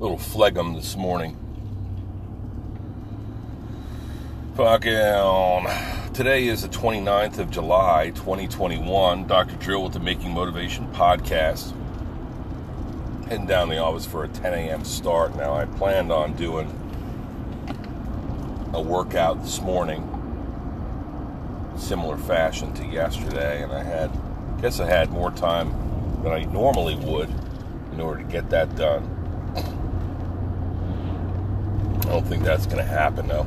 little 0.00 0.16
phlegm 0.16 0.72
this 0.72 0.96
morning. 0.96 1.36
Fucking. 4.56 6.14
Today 6.14 6.46
is 6.46 6.62
the 6.62 6.68
29th 6.68 7.38
of 7.38 7.50
July, 7.50 8.10
2021. 8.14 9.26
Dr. 9.26 9.56
Drill 9.56 9.84
with 9.84 9.92
the 9.92 10.00
Making 10.00 10.30
Motivation 10.30 10.90
podcast. 10.94 11.74
Heading 13.28 13.46
down 13.46 13.68
the 13.68 13.76
office 13.76 14.06
for 14.06 14.24
a 14.24 14.28
10 14.28 14.54
a.m. 14.54 14.84
start. 14.86 15.36
Now, 15.36 15.52
I 15.52 15.66
planned 15.66 16.10
on 16.10 16.32
doing 16.32 16.68
a 18.72 18.80
workout 18.80 19.42
this 19.42 19.60
morning, 19.60 20.02
similar 21.76 22.16
fashion 22.16 22.72
to 22.72 22.86
yesterday, 22.86 23.62
and 23.62 23.70
I 23.70 23.82
had, 23.82 24.10
I 24.56 24.60
guess 24.62 24.80
I 24.80 24.86
had 24.86 25.10
more 25.10 25.30
time 25.30 25.70
than 26.22 26.32
I 26.32 26.44
normally 26.44 26.96
would 26.96 27.28
in 27.92 28.00
order 28.00 28.22
to 28.22 28.28
get 28.28 28.48
that 28.48 28.74
done. 28.76 29.19
I 32.10 32.14
don't 32.14 32.26
think 32.26 32.42
that's 32.42 32.66
going 32.66 32.78
to 32.78 32.82
happen 32.82 33.28
though. 33.28 33.46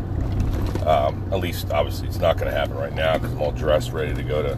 Um, 0.90 1.28
at 1.34 1.40
least, 1.42 1.70
obviously, 1.72 2.08
it's 2.08 2.20
not 2.20 2.38
going 2.38 2.50
to 2.50 2.58
happen 2.58 2.78
right 2.78 2.94
now 2.94 3.18
because 3.18 3.34
I'm 3.34 3.42
all 3.42 3.52
dressed, 3.52 3.92
ready 3.92 4.14
to 4.14 4.24
go 4.24 4.42
to, 4.42 4.56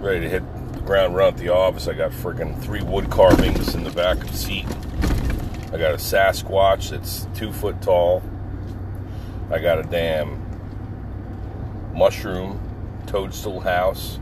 ready 0.00 0.22
to 0.22 0.28
hit 0.28 0.42
the 0.72 0.80
ground 0.80 1.14
run 1.14 1.28
at 1.28 1.36
the 1.36 1.50
office. 1.50 1.86
I 1.86 1.92
got 1.92 2.10
freaking 2.10 2.60
three 2.60 2.82
wood 2.82 3.08
carvings 3.08 3.76
in 3.76 3.84
the 3.84 3.90
back 3.90 4.16
of 4.16 4.32
the 4.32 4.36
seat. 4.36 4.66
I 5.72 5.78
got 5.78 5.92
a 5.94 5.96
Sasquatch 5.96 6.90
that's 6.90 7.28
two 7.36 7.52
foot 7.52 7.80
tall. 7.80 8.20
I 9.48 9.60
got 9.60 9.78
a 9.78 9.84
damn 9.84 10.42
mushroom 11.94 12.58
toadstool 13.06 13.60
house. 13.60 14.18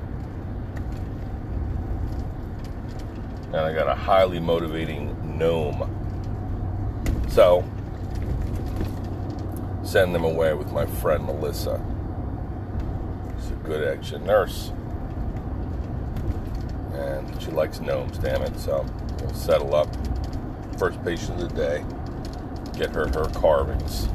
And 3.47 3.57
I 3.57 3.73
got 3.73 3.89
a 3.89 3.95
highly 3.95 4.39
motivating 4.39 5.39
gnome. 5.39 6.02
So, 7.33 7.65
send 9.83 10.15
them 10.15 10.25
away 10.25 10.53
with 10.53 10.71
my 10.71 10.85
friend 10.85 11.25
Melissa. 11.25 11.83
She's 13.41 13.53
a 13.53 13.55
good 13.55 13.89
action 13.89 14.27
nurse. 14.27 14.71
And 16.93 17.43
she 17.43 17.51
likes 17.53 17.81
gnomes, 17.81 18.19
damn 18.19 18.43
it. 18.43 18.55
So, 18.59 18.85
we'll 19.21 19.33
settle 19.33 19.75
up. 19.75 19.89
First 20.79 21.03
patient 21.05 21.41
of 21.41 21.49
the 21.49 21.55
day. 21.57 21.85
Get 22.75 22.91
her 22.91 23.09
her 23.09 23.31
carvings. 23.31 24.09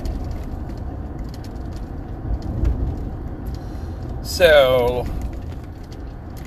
So, 4.22 5.08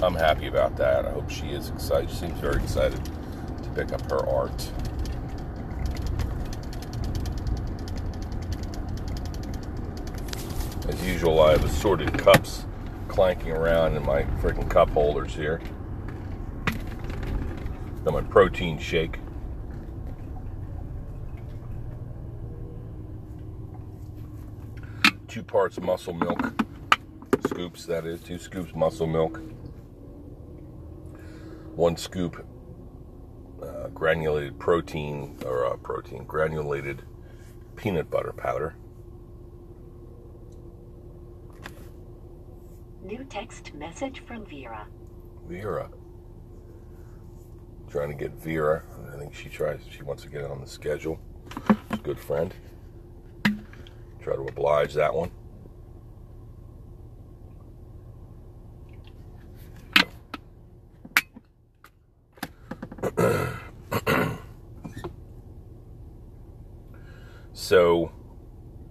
I'm 0.00 0.14
happy 0.14 0.46
about 0.46 0.76
that. 0.76 1.04
I 1.04 1.10
hope 1.10 1.28
she 1.30 1.48
is 1.48 1.70
excited. 1.70 2.10
She 2.10 2.16
seems 2.16 2.38
very 2.38 2.62
excited 2.62 3.04
to 3.04 3.70
pick 3.70 3.92
up 3.92 4.08
her 4.08 4.24
art. 4.24 4.70
As 10.90 11.06
usual, 11.06 11.40
I 11.40 11.52
have 11.52 11.64
assorted 11.64 12.18
cups 12.18 12.66
clanking 13.06 13.52
around 13.52 13.94
in 13.96 14.04
my 14.04 14.24
freaking 14.42 14.68
cup 14.68 14.90
holders 14.90 15.32
here. 15.32 15.60
Got 18.04 18.14
my 18.14 18.22
protein 18.22 18.76
shake. 18.76 19.20
Two 25.28 25.44
parts 25.44 25.80
muscle 25.80 26.12
milk. 26.12 26.60
Scoops, 27.46 27.86
that 27.86 28.04
is. 28.04 28.20
Two 28.20 28.40
scoops 28.40 28.74
muscle 28.74 29.06
milk. 29.06 29.40
One 31.76 31.96
scoop 31.96 32.44
uh, 33.62 33.90
granulated 33.94 34.58
protein, 34.58 35.38
or 35.46 35.66
uh, 35.66 35.76
protein, 35.76 36.24
granulated 36.24 37.02
peanut 37.76 38.10
butter 38.10 38.32
powder. 38.32 38.74
New 43.02 43.24
text 43.24 43.72
message 43.74 44.22
from 44.26 44.44
Vera. 44.44 44.86
Vera. 45.48 45.88
Trying 47.88 48.10
to 48.10 48.14
get 48.14 48.32
Vera. 48.32 48.82
I 49.12 49.16
think 49.18 49.34
she 49.34 49.48
tries. 49.48 49.80
She 49.90 50.02
wants 50.02 50.22
to 50.24 50.28
get 50.28 50.42
it 50.42 50.50
on 50.50 50.60
the 50.60 50.66
schedule. 50.66 51.18
She's 51.90 51.98
a 51.98 52.02
good 52.02 52.20
friend. 52.20 52.54
Try 54.20 54.36
to 54.36 54.42
oblige 54.42 54.92
that 54.94 55.14
one. 55.14 55.30
so, 67.54 68.12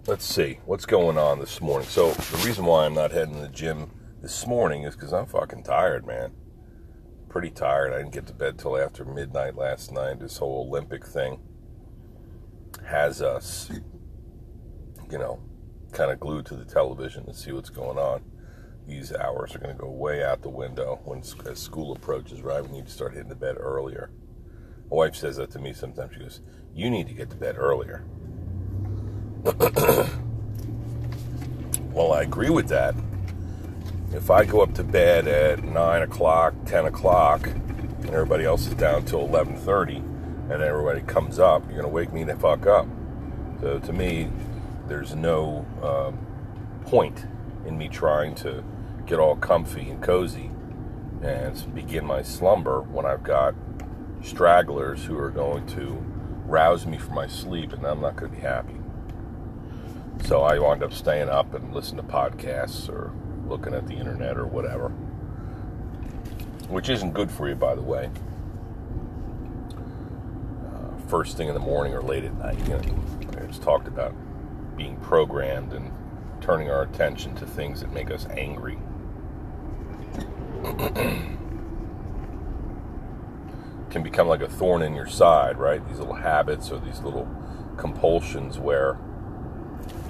let's 0.08 0.26
see 0.26 0.60
what's 0.66 0.88
going 0.88 1.20
on 1.20 1.40
this 1.40 1.62
morning. 1.62 1.88
So, 1.88 2.12
the 2.12 2.44
reason 2.44 2.66
why 2.66 2.88
I'm 2.88 2.96
not 2.96 3.12
heading 3.12 3.36
to 3.36 3.42
the 3.42 3.50
gym 3.50 3.92
this 4.22 4.46
morning 4.46 4.84
is 4.84 4.96
because 4.96 5.14
I'm 5.14 5.26
fucking 5.28 5.64
tired, 5.64 6.06
man. 6.06 6.34
Pretty 7.30 7.52
tired. 7.52 7.94
I 7.94 8.00
didn't 8.00 8.14
get 8.14 8.28
to 8.28 8.34
bed 8.34 8.58
till 8.58 8.78
after 8.78 9.06
midnight 9.06 9.56
last 9.56 9.94
night. 9.94 10.20
This 10.20 10.38
whole 10.38 10.68
Olympic 10.68 11.06
thing 11.06 11.40
has 12.86 13.22
us, 13.22 13.72
you 15.10 15.18
know, 15.18 15.40
kind 15.94 16.12
of 16.12 16.20
glued 16.20 16.46
to 16.48 16.56
the 16.56 16.66
television 16.66 17.26
to 17.28 17.34
see 17.34 17.52
what's 17.52 17.70
going 17.70 17.98
on. 17.98 18.24
These 18.88 19.14
hours 19.14 19.56
are 19.56 19.60
going 19.60 19.76
to 19.76 19.82
go 19.82 19.90
way 19.90 20.24
out 20.24 20.42
the 20.42 20.50
window 20.50 21.00
when 21.06 21.24
as 21.46 21.60
school 21.60 21.94
approaches. 21.94 22.42
Right, 22.42 22.64
we 22.64 22.78
need 22.78 22.88
to 22.88 22.92
start 22.92 23.14
hitting 23.14 23.30
the 23.30 23.36
bed 23.36 23.56
earlier. 23.58 24.10
My 24.90 24.98
wife 24.98 25.16
says 25.16 25.38
that 25.38 25.52
to 25.52 25.60
me 25.60 25.74
sometimes. 25.74 26.14
She 26.14 26.20
goes, 26.20 26.42
"You 26.74 26.90
need 26.90 27.08
to 27.08 27.14
get 27.14 27.30
to 27.30 27.36
bed 27.38 27.56
earlier." 27.58 28.04
well, 31.94 32.14
I 32.14 32.24
agree 32.24 32.50
with 32.50 32.68
that 32.70 32.96
if 34.12 34.32
I 34.32 34.46
go 34.46 34.62
up 34.62 34.74
to 34.76 34.84
bed 34.84 35.28
at 35.28 35.64
nine 35.64 36.02
o'clock, 36.02 36.54
ten 36.66 36.86
o'clock, 36.86 37.48
and 37.48 38.10
everybody 38.10 38.46
else 38.46 38.68
is 38.68 38.74
down 38.74 39.06
till 39.06 39.22
eleven 39.22 39.56
thirty, 39.56 39.98
and 39.98 40.62
everybody 40.62 41.02
comes 41.02 41.40
up, 41.40 41.64
you're 41.68 41.82
gonna 41.82 41.94
wake 41.94 42.12
me 42.12 42.24
the 42.24 42.36
fuck 42.36 42.66
up. 42.66 42.88
So 43.62 43.80
to 43.80 43.94
me, 43.94 44.30
there's 44.88 45.16
no 45.16 45.66
um, 45.84 46.18
point 46.86 47.26
in 47.66 47.78
me 47.78 47.88
trying 47.90 48.34
to 48.36 48.64
get 49.06 49.20
all 49.20 49.36
comfy 49.36 49.90
and 49.90 50.02
cozy 50.02 50.50
and 51.22 51.76
begin 51.76 52.06
my 52.06 52.22
slumber 52.22 52.82
when 52.82 53.06
I've 53.06 53.24
got 53.24 53.54
stragglers 54.24 55.04
who 55.04 55.18
are 55.18 55.30
going 55.30 55.66
to 55.68 55.98
rouse 56.46 56.86
me 56.86 56.98
from 56.98 57.16
my 57.16 57.28
sleep, 57.28 57.74
and 57.74 57.86
I'm 57.86 58.02
not 58.02 58.16
going 58.16 58.32
to 58.32 58.38
be 58.38 58.42
happy. 58.42 58.76
So 60.24 60.42
I 60.42 60.58
wind 60.60 60.84
up 60.84 60.94
staying 60.94 61.30
up 61.30 61.54
and 61.54 61.74
listen 61.74 61.98
to 61.98 62.04
podcasts 62.04 62.90
or 62.90 63.12
looking 63.50 63.74
at 63.74 63.88
the 63.88 63.96
internet 63.96 64.38
or 64.38 64.46
whatever, 64.46 64.90
which 66.70 66.88
isn't 66.90 67.14
good 67.14 67.32
for 67.32 67.50
you, 67.50 67.56
by 67.56 67.76
the 67.76 67.82
way. 67.82 68.10
Uh, 70.66 71.08
first 71.08 71.36
thing 71.36 71.48
in 71.48 71.54
the 71.56 71.60
morning 71.60 71.94
or 71.94 72.02
late 72.02 72.24
at 72.24 72.34
night, 72.38 72.60
you 72.60 72.70
know, 72.70 72.82
it's 73.40 73.58
talked 73.58 73.88
about 73.88 74.14
being 74.78 74.96
programmed 74.98 75.74
and 75.74 75.92
turning 76.42 76.70
our 76.70 76.84
attention 76.84 77.36
to 77.36 77.46
things 77.46 77.82
that 77.82 77.92
make 77.92 78.12
us 78.12 78.28
angry. 78.28 78.78
Can 83.90 84.04
become 84.04 84.28
like 84.28 84.42
a 84.42 84.48
thorn 84.48 84.84
in 84.84 84.94
your 84.94 85.08
side, 85.08 85.58
right? 85.58 85.86
These 85.90 85.98
little 85.98 86.14
habits 86.14 86.70
or 86.72 86.80
these 86.80 87.00
little 87.02 87.28
compulsions 87.78 88.60
where 88.60 89.00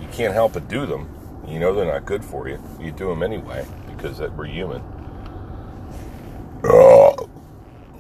you 0.01 0.07
can't 0.11 0.33
help 0.33 0.53
but 0.53 0.67
do 0.67 0.85
them 0.85 1.07
you 1.47 1.59
know 1.59 1.73
they're 1.73 1.85
not 1.85 2.05
good 2.05 2.23
for 2.23 2.47
you. 2.47 2.61
You 2.79 2.91
do 2.91 3.07
them 3.09 3.23
anyway 3.23 3.65
because 3.87 4.19
we're 4.19 4.45
human. 4.45 4.81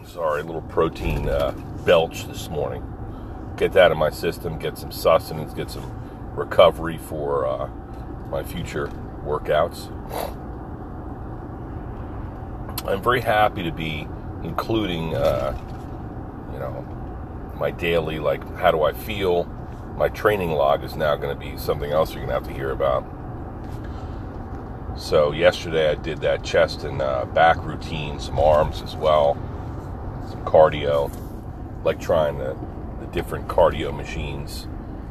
Sorry, 0.05 0.41
a 0.41 0.43
little 0.43 0.61
protein 0.63 1.29
uh, 1.29 1.51
belch 1.85 2.27
this 2.27 2.49
morning. 2.49 2.83
Get 3.57 3.73
that 3.73 3.91
in 3.91 3.97
my 3.97 4.09
system, 4.09 4.57
get 4.57 4.77
some 4.77 4.91
sustenance, 4.91 5.53
get 5.53 5.69
some 5.69 5.91
recovery 6.35 6.97
for 6.97 7.45
uh, 7.45 7.69
my 8.29 8.43
future 8.43 8.87
workouts. 9.23 9.89
I'm 12.87 13.01
very 13.03 13.21
happy 13.21 13.63
to 13.63 13.71
be 13.71 14.07
including, 14.43 15.15
uh, 15.15 15.55
you 16.53 16.59
know, 16.59 16.85
my 17.59 17.71
daily, 17.71 18.19
like, 18.19 18.41
how 18.55 18.71
do 18.71 18.83
I 18.83 18.93
feel? 18.93 19.43
My 19.95 20.09
training 20.09 20.51
log 20.51 20.83
is 20.83 20.95
now 20.95 21.15
going 21.17 21.37
to 21.37 21.39
be 21.39 21.57
something 21.57 21.91
else 21.91 22.13
you're 22.13 22.25
going 22.25 22.29
to 22.29 22.33
have 22.33 22.47
to 22.47 22.53
hear 22.53 22.71
about 22.71 23.05
so 24.99 25.31
yesterday 25.31 25.89
I 25.89 25.95
did 25.95 26.19
that 26.21 26.43
chest 26.43 26.83
and 26.83 27.01
uh, 27.01 27.23
back 27.25 27.63
routine, 27.63 28.19
some 28.19 28.37
arms 28.37 28.81
as 28.81 28.97
well, 28.97 29.35
some 30.29 30.43
cardio, 30.43 31.09
like 31.85 32.01
trying 32.01 32.37
the, 32.37 32.57
the 32.99 33.07
different 33.07 33.47
cardio 33.47 33.95
machines. 33.95 34.67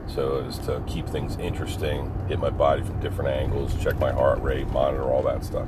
So 0.06 0.44
as 0.46 0.58
to 0.61 0.82
keep 0.87 1.06
things 1.06 1.37
interesting, 1.38 2.12
hit 2.29 2.38
my 2.38 2.50
body 2.50 2.82
from 2.82 3.00
different 3.00 3.31
angles, 3.31 3.75
check 3.82 3.99
my 3.99 4.12
heart 4.12 4.43
rate, 4.43 4.69
monitor 4.69 5.05
all 5.05 5.23
that 5.23 5.43
stuff. 5.43 5.67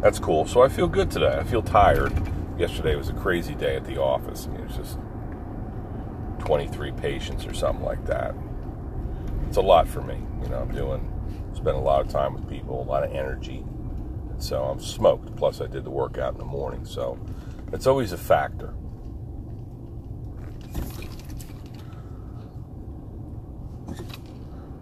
That's 0.00 0.18
cool. 0.18 0.46
So 0.46 0.62
I 0.62 0.68
feel 0.68 0.88
good 0.88 1.10
today. 1.10 1.36
I 1.38 1.44
feel 1.44 1.62
tired. 1.62 2.12
Yesterday 2.58 2.96
was 2.96 3.10
a 3.10 3.14
crazy 3.14 3.54
day 3.54 3.76
at 3.76 3.84
the 3.84 4.00
office. 4.00 4.46
I 4.46 4.50
mean, 4.52 4.62
it 4.62 4.68
was 4.68 4.76
just 4.76 4.98
23 6.38 6.92
patients 6.92 7.44
or 7.44 7.52
something 7.52 7.84
like 7.84 8.06
that. 8.06 8.34
It's 9.48 9.58
a 9.58 9.62
lot 9.62 9.86
for 9.86 10.00
me. 10.00 10.16
You 10.42 10.48
know, 10.48 10.60
I'm 10.60 10.72
doing, 10.74 11.19
spend 11.54 11.76
a 11.76 11.80
lot 11.80 12.00
of 12.00 12.08
time 12.08 12.34
with 12.34 12.48
people, 12.48 12.82
a 12.82 12.84
lot 12.84 13.04
of 13.04 13.12
energy. 13.12 13.64
And 14.30 14.42
so 14.42 14.62
I'm 14.64 14.80
smoked. 14.80 15.36
Plus, 15.36 15.60
I 15.60 15.66
did 15.66 15.84
the 15.84 15.90
workout 15.90 16.32
in 16.32 16.38
the 16.38 16.44
morning. 16.44 16.84
So 16.84 17.18
it's 17.72 17.86
always 17.86 18.12
a 18.12 18.18
factor. 18.18 18.74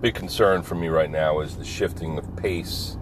Big 0.00 0.15
concern 0.15 0.62
for 0.62 0.76
me 0.76 0.87
right 0.88 1.11
now 1.11 1.41
is 1.41 1.56
the 1.56 1.65
shifting 1.65 2.19
of 2.19 2.37
pace 2.37 2.97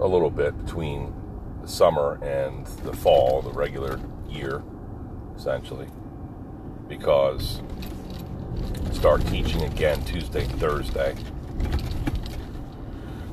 a 0.00 0.06
little 0.06 0.30
bit 0.30 0.58
between 0.64 1.14
the 1.62 1.68
summer 1.68 2.18
and 2.24 2.66
the 2.84 2.92
fall, 2.92 3.40
the 3.42 3.52
regular 3.52 4.00
year, 4.28 4.64
essentially, 5.36 5.86
because 6.88 7.62
start 8.90 9.24
teaching 9.28 9.62
again 9.62 10.02
Tuesday, 10.04 10.44
Thursday. 10.44 11.14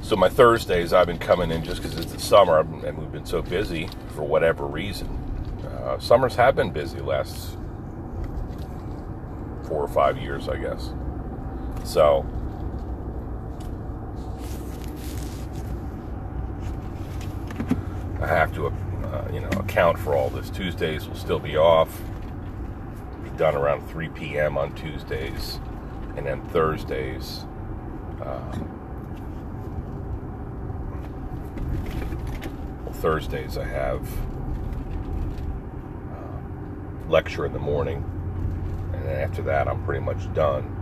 So 0.09 0.15
my 0.15 0.27
Thursdays, 0.27 0.91
I've 0.91 1.05
been 1.05 1.19
coming 1.19 1.51
in 1.51 1.63
just 1.63 1.83
because 1.83 1.95
it's 1.95 2.11
the 2.11 2.19
summer 2.19 2.61
and 2.61 2.97
we've 2.97 3.11
been 3.11 3.27
so 3.27 3.43
busy 3.43 3.87
for 4.15 4.23
whatever 4.23 4.65
reason. 4.65 5.07
Uh, 5.63 5.99
summers 5.99 6.33
have 6.33 6.55
been 6.55 6.71
busy 6.71 6.99
last 6.99 7.55
four 9.67 9.83
or 9.83 9.87
five 9.87 10.17
years, 10.17 10.49
I 10.49 10.57
guess. 10.57 10.93
So, 11.83 12.25
I 18.19 18.25
have 18.25 18.51
to, 18.55 18.65
uh, 18.65 19.29
you 19.31 19.41
know, 19.41 19.49
account 19.59 19.99
for 19.99 20.15
all 20.15 20.31
this. 20.31 20.49
Tuesdays 20.49 21.07
will 21.07 21.17
still 21.17 21.37
be 21.37 21.55
off. 21.55 22.01
Be 23.23 23.29
done 23.37 23.55
around 23.55 23.87
3 23.87 24.09
p.m. 24.09 24.57
on 24.57 24.73
Tuesdays, 24.73 25.59
and 26.17 26.25
then 26.25 26.41
Thursdays. 26.47 27.45
Uh, 28.19 28.57
Thursdays 32.99 33.57
I 33.57 33.63
have 33.63 34.05
uh, 36.11 37.09
lecture 37.09 37.45
in 37.45 37.53
the 37.53 37.59
morning, 37.59 38.03
and 38.93 39.05
then 39.05 39.15
after 39.15 39.41
that 39.43 39.69
I'm 39.69 39.81
pretty 39.85 40.03
much 40.03 40.31
done. 40.33 40.75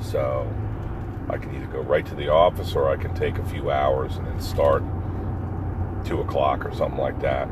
So 0.00 0.48
I 1.28 1.38
can 1.38 1.54
either 1.56 1.66
go 1.66 1.80
right 1.80 2.06
to 2.06 2.14
the 2.14 2.28
office 2.28 2.76
or 2.76 2.88
I 2.88 2.96
can 2.96 3.14
take 3.14 3.38
a 3.38 3.44
few 3.44 3.72
hours 3.72 4.16
and 4.16 4.26
then 4.26 4.40
start 4.40 4.84
two 6.04 6.20
o'clock 6.20 6.64
or 6.64 6.72
something 6.72 7.00
like 7.00 7.20
that. 7.20 7.48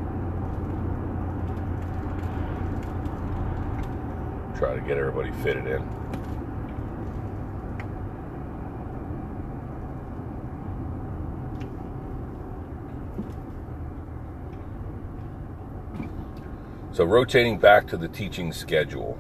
Try 4.59 4.77
to 4.77 4.81
get 4.81 4.97
everybody 4.97 5.33
fitted 5.43 5.67
in. 5.67 5.83
So, 16.93 17.05
rotating 17.05 17.59
back 17.59 17.87
to 17.89 17.97
the 17.97 18.09
teaching 18.09 18.53
schedule 18.53 19.19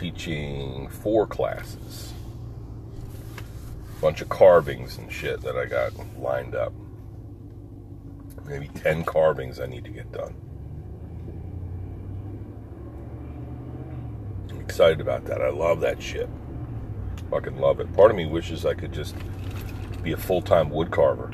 teaching 0.00 0.88
four 0.88 1.26
classes. 1.26 2.14
a 3.96 4.00
Bunch 4.00 4.22
of 4.22 4.30
carvings 4.30 4.96
and 4.96 5.12
shit 5.12 5.42
that 5.42 5.56
I 5.56 5.66
got 5.66 5.92
lined 6.18 6.54
up. 6.54 6.72
Maybe 8.46 8.68
10 8.68 9.04
carvings 9.04 9.60
I 9.60 9.66
need 9.66 9.84
to 9.84 9.90
get 9.90 10.10
done. 10.10 10.34
I'm 14.48 14.60
excited 14.60 15.00
about 15.00 15.26
that. 15.26 15.42
I 15.42 15.50
love 15.50 15.80
that 15.80 16.02
shit. 16.02 16.28
Fucking 17.30 17.58
love 17.58 17.80
it. 17.80 17.92
Part 17.92 18.10
of 18.10 18.16
me 18.16 18.24
wishes 18.24 18.64
I 18.64 18.74
could 18.74 18.92
just 18.92 19.14
be 20.02 20.12
a 20.12 20.16
full 20.16 20.40
time 20.40 20.70
wood 20.70 20.90
carver. 20.90 21.32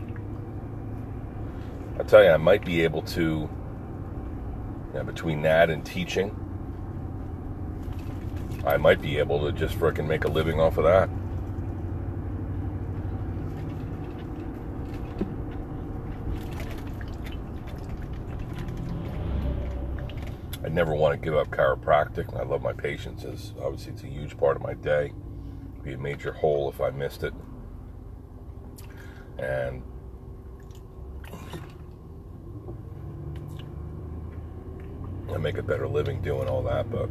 I 1.99 2.03
tell 2.03 2.23
you, 2.23 2.31
I 2.31 2.37
might 2.37 2.65
be 2.65 2.83
able 2.83 3.03
to, 3.03 3.49
know, 4.97 5.05
between 5.05 5.43
that 5.43 5.71
and 5.71 5.85
teaching, 5.85 6.35
I 8.67 8.77
might 8.77 9.01
be 9.01 9.19
able 9.19 9.41
to 9.45 9.53
just 9.53 9.79
fricking 9.79 10.07
make 10.07 10.25
a 10.25 10.29
living 10.29 10.61
off 10.61 10.79
of 10.79 10.85
that. 10.85 11.09
I 20.65 20.69
never 20.69 20.95
want 20.95 21.15
to 21.15 21.25
give 21.25 21.37
up 21.37 21.49
chiropractic. 21.49 22.39
I 22.39 22.43
love 22.43 22.61
my 22.61 22.73
patients. 22.73 23.25
As 23.25 23.53
obviously, 23.63 23.93
it's 23.93 24.03
a 24.03 24.09
huge 24.09 24.37
part 24.37 24.57
of 24.57 24.63
my 24.63 24.75
day. 24.75 25.13
It'd 25.73 25.85
be 25.85 25.93
a 25.93 25.99
major 25.99 26.33
hole 26.33 26.69
if 26.69 26.81
I 26.81 26.91
missed 26.91 27.23
it. 27.23 27.33
And 29.39 29.85
I 35.37 35.39
make 35.39 35.59
a 35.59 35.63
better 35.63 35.87
living 35.87 36.23
doing 36.23 36.49
all 36.49 36.63
that, 36.63 36.91
but 36.91 37.11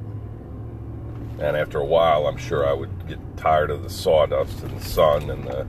and 1.38 1.56
after 1.56 1.78
a 1.78 1.86
while, 1.86 2.26
I'm 2.26 2.38
sure 2.38 2.68
I 2.68 2.74
would 2.74 3.08
get 3.08 3.20
tired 3.38 3.70
of 3.70 3.84
the 3.84 3.90
sawdust 3.90 4.64
and 4.64 4.80
the 4.80 4.84
sun 4.84 5.30
and 5.30 5.44
the 5.44 5.68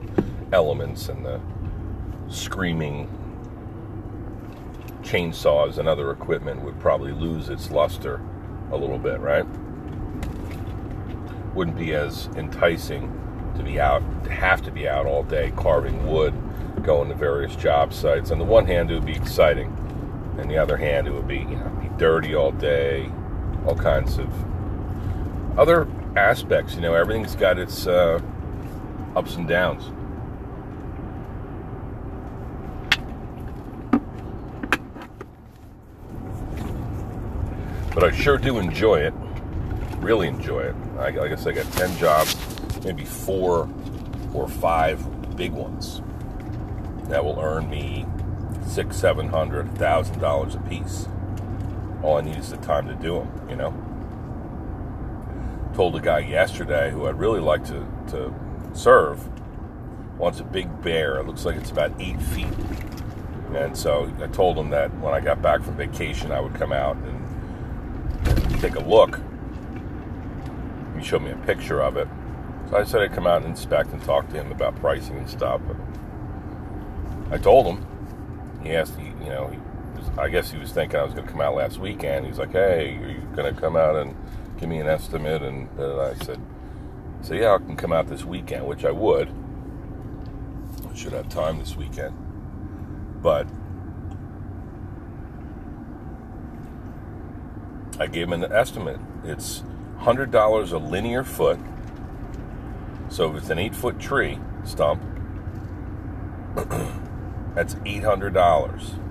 elements 0.51 1.07
and 1.07 1.23
the 1.23 1.39
screaming 2.29 3.07
chainsaws 5.03 5.77
and 5.77 5.87
other 5.87 6.09
equipment 6.09 6.63
would 6.63 6.79
probably 6.79 7.11
lose 7.11 7.49
its 7.49 7.69
luster 7.69 8.21
a 8.71 8.75
little 8.75 8.97
bit, 8.97 9.19
right? 9.19 9.45
Wouldn't 11.53 11.77
be 11.77 11.93
as 11.93 12.25
enticing 12.37 13.13
to 13.55 13.61
be 13.63 13.79
out, 13.79 14.01
to 14.23 14.31
have 14.31 14.63
to 14.63 14.71
be 14.71 14.87
out 14.87 15.05
all 15.05 15.21
day 15.21 15.53
carving 15.55 16.07
wood, 16.07 16.33
going 16.81 17.09
to 17.09 17.15
various 17.15 17.55
job 17.55 17.93
sites. 17.93 18.31
On 18.31 18.39
the 18.39 18.45
one 18.45 18.65
hand, 18.65 18.89
it 18.89 18.95
would 18.95 19.05
be 19.05 19.15
exciting. 19.15 19.67
On 20.39 20.47
the 20.47 20.57
other 20.57 20.77
hand, 20.77 21.07
it 21.07 21.13
would 21.13 21.27
be, 21.27 21.37
you 21.37 21.55
know, 21.55 21.76
dirty 21.97 22.35
all 22.35 22.51
day, 22.51 23.09
all 23.65 23.75
kinds 23.75 24.17
of 24.17 24.29
other 25.57 25.87
aspects. 26.15 26.75
You 26.75 26.81
know, 26.81 26.93
everything's 26.93 27.35
got 27.35 27.57
its 27.57 27.87
uh, 27.87 28.21
ups 29.15 29.35
and 29.35 29.47
downs. 29.47 29.91
But 37.93 38.03
I 38.03 38.11
sure 38.11 38.37
do 38.37 38.59
enjoy 38.59 38.99
it. 38.99 39.13
Really 39.97 40.27
enjoy 40.27 40.61
it. 40.61 40.75
I, 40.99 41.09
like 41.09 41.31
I 41.31 41.35
said, 41.35 41.57
I 41.57 41.63
got 41.63 41.73
10 41.73 41.97
jobs, 41.97 42.35
maybe 42.83 43.03
four 43.03 43.67
or 44.33 44.47
five 44.47 45.35
big 45.35 45.51
ones 45.51 46.01
that 47.09 47.23
will 47.23 47.39
earn 47.39 47.69
me 47.69 48.05
six, 48.67 48.97
seven 48.97 49.29
hundred, 49.29 49.73
thousand 49.77 50.19
dollars 50.19 50.55
a 50.55 50.59
piece. 50.59 51.07
All 52.03 52.17
I 52.17 52.21
need 52.21 52.37
is 52.37 52.51
the 52.51 52.57
time 52.57 52.87
to 52.87 52.95
do 52.95 53.19
them, 53.19 53.49
you 53.49 53.55
know 53.55 53.87
told 55.77 55.95
a 55.95 56.01
guy 56.01 56.17
yesterday 56.17 56.89
who 56.89 57.05
I'd 57.05 57.19
really 57.19 57.39
like 57.39 57.63
to, 57.65 57.85
to 58.07 58.33
serve 58.73 59.29
wants 60.17 60.39
a 60.39 60.43
big 60.43 60.81
bear. 60.81 61.19
It 61.19 61.27
looks 61.27 61.45
like 61.45 61.55
it's 61.55 61.69
about 61.69 61.93
eight 62.01 62.19
feet. 62.19 62.47
And 63.53 63.77
so 63.77 64.11
I 64.19 64.25
told 64.25 64.57
him 64.57 64.71
that 64.71 64.91
when 64.99 65.13
I 65.13 65.19
got 65.19 65.39
back 65.39 65.61
from 65.61 65.77
vacation, 65.77 66.31
I 66.31 66.39
would 66.39 66.55
come 66.55 66.73
out 66.73 66.97
and 66.97 68.59
take 68.59 68.73
a 68.73 68.79
look. 68.79 69.19
He 70.97 71.03
showed 71.03 71.21
me 71.21 71.29
a 71.29 71.35
picture 71.35 71.79
of 71.79 71.95
it. 71.95 72.07
So 72.71 72.77
I 72.77 72.83
said 72.83 73.03
I'd 73.03 73.13
come 73.13 73.27
out 73.27 73.43
and 73.43 73.51
inspect 73.51 73.91
and 73.91 74.03
talk 74.03 74.27
to 74.29 74.35
him 74.35 74.51
about 74.51 74.75
pricing 74.77 75.17
and 75.17 75.29
stuff. 75.29 75.61
But 75.67 75.77
I 77.31 77.37
told 77.37 77.67
him. 77.67 77.85
He 78.63 78.71
asked, 78.75 78.97
you 78.99 79.29
know, 79.29 79.47
he 79.47 79.59
I 80.17 80.29
guess 80.29 80.51
he 80.51 80.57
was 80.57 80.71
thinking 80.71 80.99
I 80.99 81.03
was 81.03 81.13
going 81.13 81.25
to 81.25 81.31
come 81.31 81.41
out 81.41 81.55
last 81.55 81.77
weekend. 81.77 82.25
He's 82.25 82.39
like, 82.39 82.51
hey, 82.51 82.97
are 82.97 83.09
you 83.09 83.21
going 83.35 83.53
to 83.53 83.59
come 83.59 83.75
out 83.75 83.95
and 83.95 84.15
give 84.57 84.69
me 84.69 84.79
an 84.79 84.87
estimate. 84.87 85.41
And 85.41 85.69
I 85.79 86.15
said, 86.15 86.41
so 87.21 87.33
yeah, 87.33 87.53
I 87.53 87.57
can 87.57 87.75
come 87.75 87.93
out 87.93 88.07
this 88.07 88.25
weekend, 88.25 88.65
which 88.67 88.85
I 88.85 88.91
would. 88.91 89.29
I 90.89 90.95
should 90.95 91.13
have 91.13 91.29
time 91.29 91.59
this 91.59 91.75
weekend. 91.75 92.15
But 93.21 93.47
I 97.99 98.07
gave 98.07 98.27
him 98.27 98.43
an 98.43 98.51
estimate. 98.51 98.99
It's 99.23 99.63
$100 99.99 100.71
a 100.71 100.77
linear 100.77 101.23
foot. 101.23 101.59
So 103.09 103.31
if 103.31 103.37
it's 103.37 103.49
an 103.49 103.59
eight 103.59 103.75
foot 103.75 103.99
tree 103.99 104.39
stump, 104.63 105.01
that's 107.55 107.75
$800. 107.75 109.06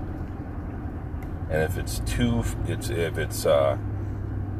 And 1.49 1.63
if 1.63 1.77
it's 1.77 1.99
two, 1.99 2.43
it's 2.67 2.89
if 2.89 3.17
it's 3.17 3.45
uh, 3.45 3.77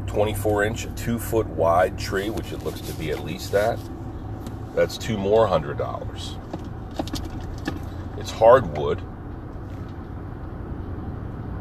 24 0.08 0.64
inch, 0.64 0.88
two 0.96 1.20
foot 1.20 1.48
wide 1.48 1.98
tree, 1.98 2.30
which 2.30 2.52
it 2.52 2.64
looks 2.64 2.82
to 2.82 2.94
be 2.94 3.12
at 3.12 3.24
least 3.24 3.52
that, 3.52 3.78
that's 4.74 4.98
two 4.98 5.18
more 5.18 5.48
hundred 5.48 5.78
dollars. 5.78 6.38
It's 8.18 8.32
hardwood, 8.32 9.02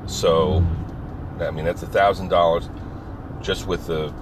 so 0.06 0.64
I 1.40 1.50
mean, 1.50 1.64
that's 1.64 1.82
a 1.82 1.88
thousand 1.88 2.28
dollars 2.28 2.68
just 3.42 3.66
with 3.66 3.86
the, 3.86 4.12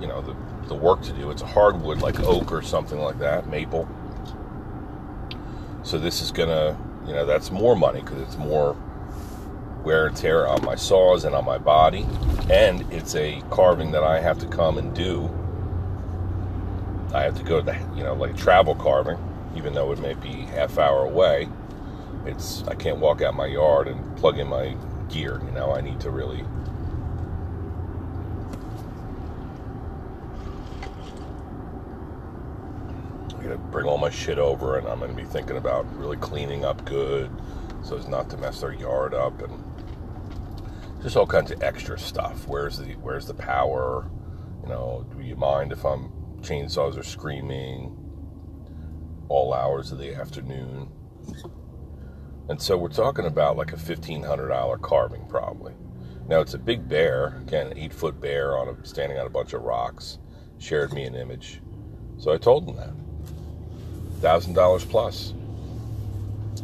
you 0.00 0.06
know, 0.06 0.20
the 0.20 0.36
the 0.68 0.74
work 0.74 1.02
to 1.02 1.12
do. 1.12 1.30
It's 1.30 1.42
a 1.42 1.46
hardwood 1.46 2.00
like 2.00 2.20
oak 2.20 2.52
or 2.52 2.62
something 2.62 2.98
like 2.98 3.18
that, 3.18 3.48
maple. 3.48 3.88
So 5.82 5.98
this 5.98 6.22
is 6.22 6.32
gonna, 6.32 6.78
you 7.06 7.12
know, 7.12 7.26
that's 7.26 7.50
more 7.50 7.76
money 7.76 8.00
because 8.00 8.20
it's 8.20 8.36
more 8.36 8.76
wear 9.84 10.06
and 10.06 10.16
tear 10.16 10.46
on 10.48 10.64
my 10.64 10.74
saws 10.74 11.24
and 11.24 11.34
on 11.34 11.44
my 11.44 11.58
body, 11.58 12.06
and 12.50 12.90
it's 12.92 13.14
a 13.14 13.42
carving 13.50 13.92
that 13.92 14.02
I 14.02 14.20
have 14.20 14.38
to 14.38 14.46
come 14.46 14.78
and 14.78 14.94
do. 14.94 15.30
I 17.12 17.22
have 17.22 17.36
to 17.36 17.44
go 17.44 17.60
to, 17.60 17.66
the, 17.66 17.78
you 17.96 18.02
know, 18.02 18.14
like 18.14 18.36
travel 18.36 18.74
carving, 18.74 19.18
even 19.54 19.74
though 19.74 19.92
it 19.92 20.00
may 20.00 20.14
be 20.14 20.32
half 20.46 20.78
hour 20.78 21.04
away. 21.04 21.48
It's 22.26 22.64
I 22.64 22.74
can't 22.74 22.98
walk 22.98 23.22
out 23.22 23.34
my 23.34 23.46
yard 23.46 23.86
and 23.86 24.16
plug 24.16 24.38
in 24.38 24.48
my 24.48 24.74
gear. 25.10 25.40
You 25.44 25.52
know, 25.52 25.72
I 25.74 25.80
need 25.80 26.00
to 26.00 26.10
really 26.10 26.44
I'm 33.34 33.42
gonna 33.42 33.58
bring 33.70 33.86
all 33.86 33.98
my 33.98 34.10
shit 34.10 34.38
over, 34.38 34.78
and 34.78 34.88
I'm 34.88 35.00
gonna 35.00 35.12
be 35.12 35.24
thinking 35.24 35.58
about 35.58 35.86
really 35.98 36.16
cleaning 36.16 36.64
up 36.64 36.84
good, 36.86 37.30
so 37.82 37.96
as 37.98 38.08
not 38.08 38.30
to 38.30 38.38
mess 38.38 38.62
their 38.62 38.72
yard 38.72 39.12
up, 39.12 39.40
and 39.42 39.52
just 41.04 41.18
all 41.18 41.26
kinds 41.26 41.50
of 41.50 41.62
extra 41.62 41.98
stuff. 41.98 42.48
Where's 42.48 42.78
the 42.78 42.94
Where's 42.94 43.26
the 43.26 43.34
power? 43.34 44.10
You 44.62 44.70
know, 44.70 45.06
do 45.14 45.22
you 45.22 45.36
mind 45.36 45.70
if 45.70 45.84
I'm 45.84 46.10
chainsaws 46.40 46.98
are 46.98 47.02
screaming 47.02 47.94
all 49.28 49.52
hours 49.52 49.92
of 49.92 49.98
the 49.98 50.14
afternoon? 50.14 50.88
And 52.48 52.60
so 52.60 52.78
we're 52.78 52.88
talking 52.88 53.26
about 53.26 53.58
like 53.58 53.74
a 53.74 53.76
fifteen 53.76 54.22
hundred 54.22 54.48
dollar 54.48 54.78
carving, 54.78 55.26
probably. 55.26 55.74
Now 56.26 56.40
it's 56.40 56.54
a 56.54 56.58
big 56.58 56.88
bear, 56.88 57.36
again, 57.46 57.66
an 57.66 57.76
eight 57.78 57.92
foot 57.92 58.18
bear 58.18 58.56
on 58.56 58.68
a 58.68 58.86
standing 58.86 59.18
on 59.18 59.26
a 59.26 59.30
bunch 59.30 59.52
of 59.52 59.60
rocks. 59.60 60.18
Shared 60.58 60.94
me 60.94 61.04
an 61.04 61.14
image, 61.14 61.60
so 62.16 62.32
I 62.32 62.38
told 62.38 62.66
him 62.66 62.76
that 62.76 62.94
thousand 64.22 64.54
dollars 64.54 64.86
plus. 64.86 65.34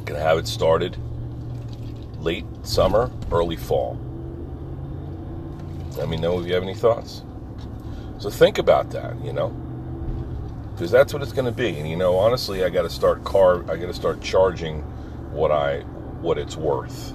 Gonna 0.07 0.21
have 0.21 0.39
it 0.39 0.49
started 0.49 0.97
late 2.21 2.47
summer, 2.63 3.11
early 3.31 3.57
fall. 3.57 4.01
Let 6.01 6.09
me 6.09 6.17
know 6.17 6.41
if 6.41 6.47
you 6.47 6.55
have 6.55 6.63
any 6.63 6.75
thoughts. 6.75 7.23
So 8.19 8.31
think 8.31 8.57
about 8.57 8.91
that, 8.93 9.23
you 9.23 9.35
know, 9.35 9.51
because 10.73 10.91
that's 10.91 11.13
what 11.13 11.23
it's 11.23 11.33
going 11.33 11.45
to 11.45 11.53
be. 11.53 11.79
And 11.79 11.87
you 11.87 11.95
know, 11.95 12.17
honestly, 12.17 12.65
I 12.65 12.71
got 12.71 12.83
to 12.83 12.91
start 12.91 13.23
car. 13.23 13.71
I 13.71 13.77
got 13.77 13.87
to 13.87 13.95
start 13.95 14.23
charging 14.23 14.81
what 15.31 15.51
I 15.53 15.81
what 16.23 16.39
it's 16.39 16.57
worth. 16.57 17.13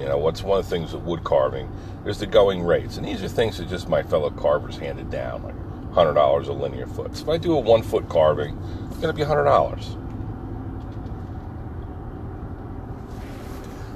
You 0.00 0.06
know, 0.06 0.18
what's 0.18 0.42
one 0.42 0.58
of 0.58 0.64
the 0.64 0.70
things 0.70 0.92
with 0.92 1.04
wood 1.04 1.22
carving? 1.22 1.70
There's 2.02 2.18
the 2.18 2.26
going 2.26 2.60
rates, 2.62 2.96
and 2.96 3.06
these 3.06 3.22
are 3.22 3.28
things 3.28 3.58
that 3.58 3.68
just 3.68 3.88
my 3.88 4.02
fellow 4.02 4.30
carvers 4.30 4.76
handed 4.76 5.10
down, 5.10 5.44
like 5.44 5.92
hundred 5.92 6.14
dollars 6.14 6.48
a 6.48 6.52
linear 6.52 6.88
foot. 6.88 7.16
So 7.16 7.22
if 7.22 7.28
I 7.28 7.38
do 7.38 7.56
a 7.56 7.60
one 7.60 7.82
foot 7.82 8.08
carving, 8.08 8.58
it's 8.88 8.96
going 8.96 9.12
to 9.14 9.16
be 9.16 9.22
hundred 9.22 9.44
dollars. 9.44 9.96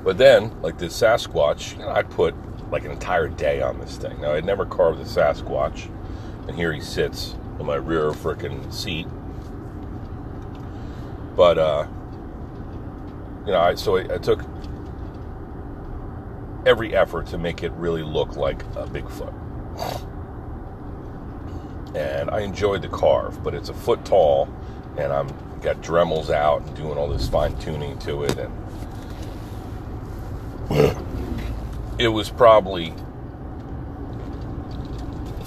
But 0.05 0.17
then, 0.17 0.61
like 0.62 0.79
the 0.79 0.87
Sasquatch, 0.87 1.73
you 1.73 1.79
know, 1.83 1.91
I 1.91 2.05
put 2.05 2.37
like 2.73 2.85
an 2.87 2.91
entire 2.91 3.29
day 3.29 3.61
on 3.61 3.79
this 3.79 3.99
thing. 3.99 4.21
Now, 4.21 4.33
I'd 4.33 4.47
never 4.47 4.64
carved 4.64 4.99
a 5.00 5.05
Sasquatch, 5.05 5.88
and 6.49 6.57
here 6.57 6.73
he 6.73 6.81
sits 6.81 7.37
in 7.61 7.67
my 7.67 7.76
rear 7.76 8.11
frickin' 8.11 8.73
seat. 8.73 9.07
But, 11.37 11.59
uh, 11.59 11.87
you 13.47 13.52
know, 13.52 13.61
I, 13.61 13.75
so 13.75 13.99
I, 13.99 14.14
I 14.14 14.19
took 14.19 14.43
every 16.64 16.97
effort 16.97 17.26
to 17.26 17.38
make 17.38 17.62
it 17.62 17.73
really 17.73 18.02
look 18.02 18.37
like 18.37 18.62
a 18.76 18.87
Bigfoot. 18.87 19.35
And 21.95 22.31
I 22.31 22.41
enjoyed 22.41 22.81
the 22.81 22.88
carve, 22.88 23.43
but 23.45 23.55
it's 23.55 23.69
a 23.69 23.75
foot 23.75 24.02
tall, 24.05 24.49
and 24.97 25.12
I'm 25.12 25.29
got 25.61 25.81
Dremels 25.83 26.31
out 26.31 26.62
and 26.62 26.75
doing 26.75 26.97
all 26.97 27.07
this 27.07 27.29
fine 27.29 27.57
tuning 27.59 27.99
to 28.00 28.25
it, 28.25 28.38
and 28.38 28.52
it 32.02 32.09
was 32.09 32.30
probably 32.30 32.92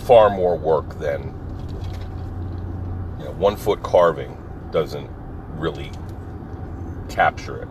far 0.06 0.30
more 0.30 0.56
work 0.58 0.98
than 1.00 1.22
you 3.20 3.26
know, 3.26 3.32
one 3.32 3.58
foot 3.58 3.84
carving 3.84 4.42
doesn't 4.72 5.10
really 5.58 5.92
capture 7.10 7.62
it 7.62 7.68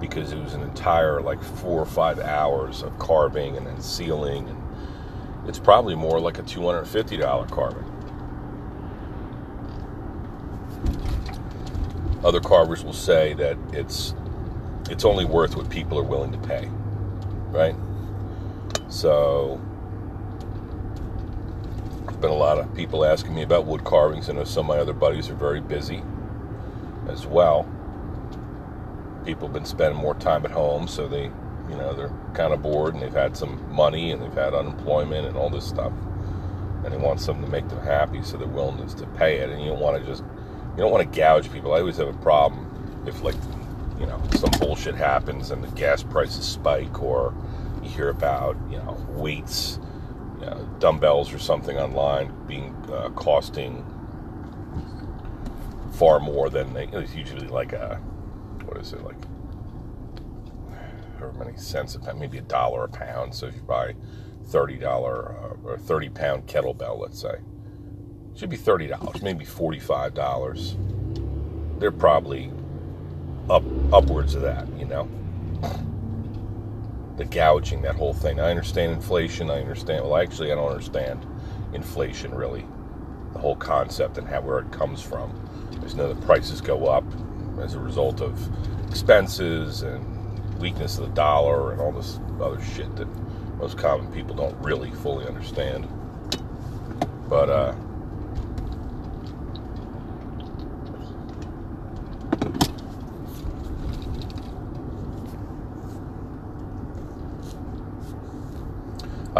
because 0.00 0.32
it 0.32 0.38
was 0.38 0.54
an 0.54 0.62
entire 0.62 1.20
like 1.20 1.42
four 1.42 1.78
or 1.78 1.84
five 1.84 2.18
hours 2.20 2.82
of 2.82 2.98
carving 2.98 3.58
and 3.58 3.66
then 3.66 3.78
sealing 3.82 4.48
and 4.48 4.62
it's 5.46 5.58
probably 5.58 5.94
more 5.94 6.18
like 6.18 6.38
a 6.38 6.42
$250 6.42 7.50
carving. 7.50 7.84
Other 12.24 12.40
carvers 12.40 12.82
will 12.82 12.94
say 12.94 13.34
that 13.34 13.58
it's 13.74 14.14
it's 14.88 15.04
only 15.04 15.26
worth 15.26 15.54
what 15.54 15.68
people 15.68 15.98
are 15.98 16.02
willing 16.02 16.32
to 16.32 16.38
pay 16.38 16.66
right 17.50 17.74
so 18.90 19.60
there's 22.04 22.16
been 22.16 22.30
a 22.30 22.34
lot 22.34 22.58
of 22.58 22.74
people 22.74 23.04
asking 23.04 23.34
me 23.34 23.42
about 23.42 23.64
wood 23.64 23.84
carvings. 23.84 24.28
I 24.28 24.32
know 24.32 24.44
some 24.44 24.68
of 24.68 24.76
my 24.76 24.82
other 24.82 24.92
buddies 24.92 25.30
are 25.30 25.34
very 25.34 25.60
busy 25.60 26.02
as 27.08 27.24
well. 27.26 27.68
People 29.24 29.46
have 29.46 29.54
been 29.54 29.64
spending 29.64 29.98
more 29.98 30.14
time 30.14 30.44
at 30.44 30.50
home 30.50 30.88
so 30.88 31.06
they 31.06 31.30
you 31.68 31.76
know 31.76 31.94
they're 31.94 32.12
kind 32.34 32.52
of 32.52 32.62
bored 32.62 32.94
and 32.94 33.02
they've 33.02 33.12
had 33.12 33.36
some 33.36 33.72
money 33.72 34.10
and 34.10 34.20
they've 34.20 34.32
had 34.32 34.54
unemployment 34.54 35.26
and 35.26 35.36
all 35.36 35.48
this 35.48 35.66
stuff. 35.66 35.92
And 36.84 36.92
they 36.92 36.96
want 36.96 37.20
something 37.20 37.44
to 37.44 37.50
make 37.50 37.68
them 37.68 37.80
happy 37.82 38.22
so 38.22 38.38
they're 38.38 38.48
willing 38.48 38.84
to 38.86 39.06
pay 39.08 39.38
it. 39.38 39.50
And 39.50 39.62
you 39.62 39.68
don't 39.68 39.80
want 39.80 40.00
to 40.00 40.04
just 40.04 40.24
you 40.72 40.78
don't 40.78 40.90
want 40.90 41.10
to 41.10 41.16
gouge 41.16 41.52
people. 41.52 41.74
I 41.74 41.80
always 41.80 41.98
have 41.98 42.08
a 42.08 42.12
problem 42.14 43.04
if 43.06 43.22
like 43.22 43.36
you 44.00 44.06
know 44.06 44.20
some 44.36 44.50
bullshit 44.58 44.96
happens 44.96 45.52
and 45.52 45.62
the 45.62 45.68
gas 45.68 46.02
prices 46.02 46.44
spike, 46.44 47.00
or 47.02 47.32
you 47.82 47.88
hear 47.88 48.08
about 48.08 48.56
you 48.70 48.76
know 48.76 48.96
weights, 49.10 49.78
you 50.40 50.46
know, 50.46 50.68
dumbbells 50.78 51.32
or 51.32 51.38
something 51.38 51.78
online 51.78 52.32
being 52.46 52.74
uh, 52.92 53.10
costing 53.10 53.84
far 55.92 56.20
more 56.20 56.50
than 56.50 56.72
they. 56.72 56.86
It's 56.86 57.14
usually 57.14 57.48
like 57.48 57.72
a 57.72 57.96
what 58.64 58.76
is 58.78 58.92
it 58.92 59.02
like? 59.02 59.16
However 61.18 61.44
many 61.44 61.56
cents 61.56 61.94
a 61.94 62.00
pound, 62.00 62.20
maybe 62.20 62.38
a 62.38 62.42
dollar 62.42 62.84
a 62.84 62.88
pound. 62.88 63.34
So 63.34 63.46
if 63.46 63.54
you 63.54 63.62
buy 63.62 63.94
thirty 64.46 64.76
dollar 64.76 65.36
uh, 65.38 65.68
or 65.68 65.78
thirty 65.78 66.08
pound 66.08 66.46
kettlebell, 66.46 66.98
let's 66.98 67.20
say 67.20 67.36
should 68.40 68.48
be 68.48 68.56
$30, 68.56 69.22
maybe 69.22 69.44
$45. 69.44 71.78
They're 71.78 71.92
probably 71.92 72.50
up 73.50 73.62
upwards 73.92 74.34
of 74.34 74.40
that, 74.42 74.66
you 74.78 74.86
know. 74.86 75.06
The 77.20 77.26
gouging, 77.26 77.82
that 77.82 77.96
whole 77.96 78.14
thing. 78.14 78.40
I 78.40 78.48
understand 78.48 78.92
inflation. 78.92 79.50
I 79.50 79.60
understand. 79.60 80.02
Well, 80.04 80.16
actually, 80.16 80.50
I 80.52 80.54
don't 80.54 80.70
understand 80.70 81.26
inflation 81.74 82.34
really. 82.34 82.64
The 83.34 83.38
whole 83.38 83.56
concept 83.56 84.16
and 84.16 84.26
how 84.26 84.40
where 84.40 84.60
it 84.60 84.72
comes 84.72 85.02
from. 85.02 85.30
Just 85.82 85.98
know 85.98 86.10
that 86.10 86.24
prices 86.24 86.62
go 86.62 86.86
up 86.86 87.04
as 87.60 87.74
a 87.74 87.78
result 87.78 88.22
of 88.22 88.40
expenses 88.88 89.82
and 89.82 90.02
weakness 90.60 90.96
of 90.96 91.10
the 91.10 91.14
dollar 91.14 91.72
and 91.72 91.82
all 91.82 91.92
this 91.92 92.18
other 92.40 92.58
shit 92.62 92.96
that 92.96 93.06
most 93.58 93.76
common 93.76 94.10
people 94.12 94.34
don't 94.34 94.56
really 94.64 94.90
fully 94.90 95.26
understand. 95.26 95.86
But 97.28 97.50
uh, 97.50 97.74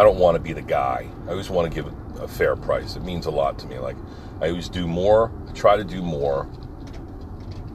I 0.00 0.02
don't 0.02 0.18
want 0.18 0.34
to 0.34 0.40
be 0.40 0.54
the 0.54 0.62
guy. 0.62 1.06
I 1.26 1.30
always 1.30 1.50
want 1.50 1.70
to 1.70 1.74
give 1.74 1.92
a 2.22 2.26
fair 2.26 2.56
price. 2.56 2.96
It 2.96 3.02
means 3.02 3.26
a 3.26 3.30
lot 3.30 3.58
to 3.58 3.66
me. 3.66 3.78
Like 3.78 3.98
I 4.40 4.48
always 4.48 4.70
do 4.70 4.86
more. 4.86 5.30
I 5.46 5.52
try 5.52 5.76
to 5.76 5.84
do 5.84 6.00
more 6.00 6.48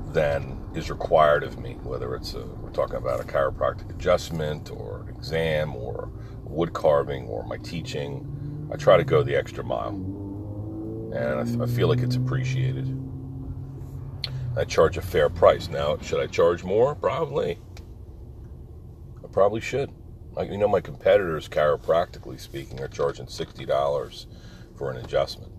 than 0.08 0.60
is 0.74 0.90
required 0.90 1.44
of 1.44 1.60
me. 1.60 1.74
Whether 1.84 2.16
it's 2.16 2.34
a, 2.34 2.44
we're 2.44 2.72
talking 2.72 2.96
about 2.96 3.20
a 3.20 3.24
chiropractic 3.26 3.92
adjustment 3.92 4.72
or 4.72 5.02
an 5.02 5.16
exam 5.16 5.76
or 5.76 6.10
wood 6.44 6.74
carving 6.74 7.28
or 7.28 7.46
my 7.46 7.58
teaching, 7.58 8.70
I 8.74 8.76
try 8.76 8.98
to 8.98 9.04
go 9.04 9.22
the 9.22 9.36
extra 9.36 9.64
mile, 9.64 9.94
and 11.14 11.62
I, 11.62 11.64
I 11.64 11.68
feel 11.68 11.88
like 11.90 12.00
it's 12.00 12.16
appreciated. 12.16 12.88
I 14.58 14.66
charge 14.66 14.98
a 14.98 15.04
fair 15.04 15.30
price. 15.30 15.70
Now, 15.70 16.00
should 16.00 16.20
I 16.20 16.26
charge 16.26 16.64
more? 16.64 16.96
Probably. 16.96 17.60
I 19.24 19.28
probably 19.28 19.62
should. 19.62 19.92
Like 20.36 20.52
you 20.52 20.58
know, 20.58 20.68
my 20.68 20.82
competitors, 20.82 21.48
chiropractically 21.48 22.40
speaking, 22.40 22.82
are 22.82 22.90
charging 22.90 23.28
sixty 23.28 23.66
dollars 23.66 24.28
for 24.78 24.92
an 24.92 24.98
adjustment. 24.98 25.52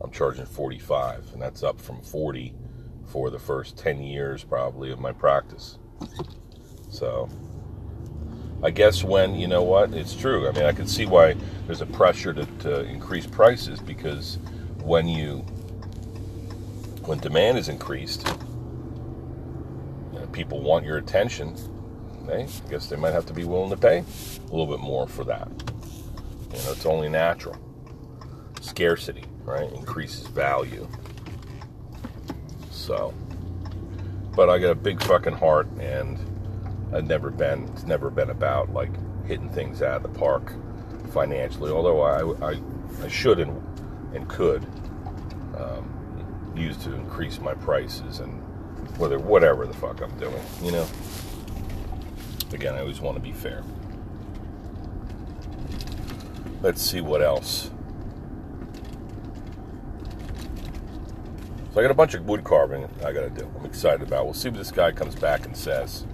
I'm 0.00 0.12
charging 0.12 0.46
forty-five, 0.46 1.32
and 1.32 1.42
that's 1.42 1.62
up 1.62 1.80
from 1.80 2.00
forty 2.02 2.54
for 3.04 3.30
the 3.30 3.38
first 3.38 3.76
ten 3.76 4.00
years, 4.00 4.44
probably, 4.44 4.92
of 4.92 5.00
my 5.00 5.12
practice. 5.12 5.78
So, 6.88 7.28
I 8.62 8.70
guess 8.70 9.02
when 9.02 9.34
you 9.34 9.48
know 9.48 9.62
what, 9.62 9.92
it's 9.92 10.14
true. 10.14 10.48
I 10.48 10.52
mean, 10.52 10.64
I 10.64 10.72
can 10.72 10.86
see 10.86 11.06
why 11.06 11.34
there's 11.66 11.80
a 11.80 11.86
pressure 11.86 12.32
to, 12.32 12.44
to 12.60 12.84
increase 12.84 13.26
prices 13.26 13.80
because 13.80 14.38
when 14.82 15.08
you 15.08 15.38
when 17.06 17.18
demand 17.18 17.58
is 17.58 17.68
increased, 17.68 18.26
people 20.32 20.60
want 20.60 20.84
your 20.84 20.98
attention. 20.98 21.56
They, 22.26 22.44
I 22.44 22.70
guess 22.70 22.86
they 22.88 22.96
might 22.96 23.12
have 23.12 23.26
to 23.26 23.32
be 23.32 23.44
willing 23.44 23.70
to 23.70 23.76
pay 23.76 23.98
a 23.98 24.50
little 24.50 24.66
bit 24.66 24.80
more 24.80 25.06
for 25.06 25.24
that. 25.24 25.48
You 26.52 26.58
know, 26.58 26.72
it's 26.72 26.86
only 26.86 27.08
natural. 27.08 27.56
Scarcity, 28.60 29.24
right, 29.44 29.70
increases 29.72 30.26
value. 30.28 30.86
So, 32.70 33.14
but 34.36 34.48
I 34.48 34.58
got 34.58 34.70
a 34.70 34.74
big 34.74 35.02
fucking 35.02 35.34
heart, 35.34 35.68
and 35.80 36.18
I've 36.94 37.06
never 37.06 37.30
been. 37.30 37.64
It's 37.68 37.84
never 37.84 38.10
been 38.10 38.30
about 38.30 38.72
like 38.72 38.90
hitting 39.26 39.48
things 39.48 39.82
out 39.82 40.04
of 40.04 40.12
the 40.12 40.18
park 40.18 40.52
financially. 41.12 41.70
Although 41.70 42.02
I, 42.02 42.52
I, 42.52 42.60
I 43.02 43.08
should 43.08 43.40
and 43.40 43.60
and 44.14 44.28
could 44.28 44.64
um, 45.56 46.52
use 46.54 46.76
to 46.78 46.94
increase 46.94 47.40
my 47.40 47.54
prices 47.54 48.20
and 48.20 48.40
whether 48.98 49.18
whatever 49.18 49.66
the 49.66 49.74
fuck 49.74 50.02
I'm 50.02 50.16
doing, 50.18 50.42
you 50.62 50.72
know. 50.72 50.86
Again, 52.52 52.74
I 52.74 52.80
always 52.80 53.00
want 53.00 53.16
to 53.16 53.22
be 53.22 53.32
fair. 53.32 53.62
Let's 56.60 56.82
see 56.82 57.00
what 57.00 57.22
else. 57.22 57.70
So 61.72 61.80
I 61.80 61.82
got 61.82 61.90
a 61.90 61.94
bunch 61.94 62.14
of 62.14 62.26
wood 62.26 62.44
carving 62.44 62.84
I 63.04 63.12
got 63.12 63.22
to 63.22 63.30
do. 63.30 63.50
I'm 63.58 63.64
excited 63.64 64.06
about. 64.06 64.26
We'll 64.26 64.34
see 64.34 64.50
what 64.50 64.58
this 64.58 64.70
guy 64.70 64.92
comes 64.92 65.14
back 65.14 65.46
and 65.46 65.56
says. 65.56 66.06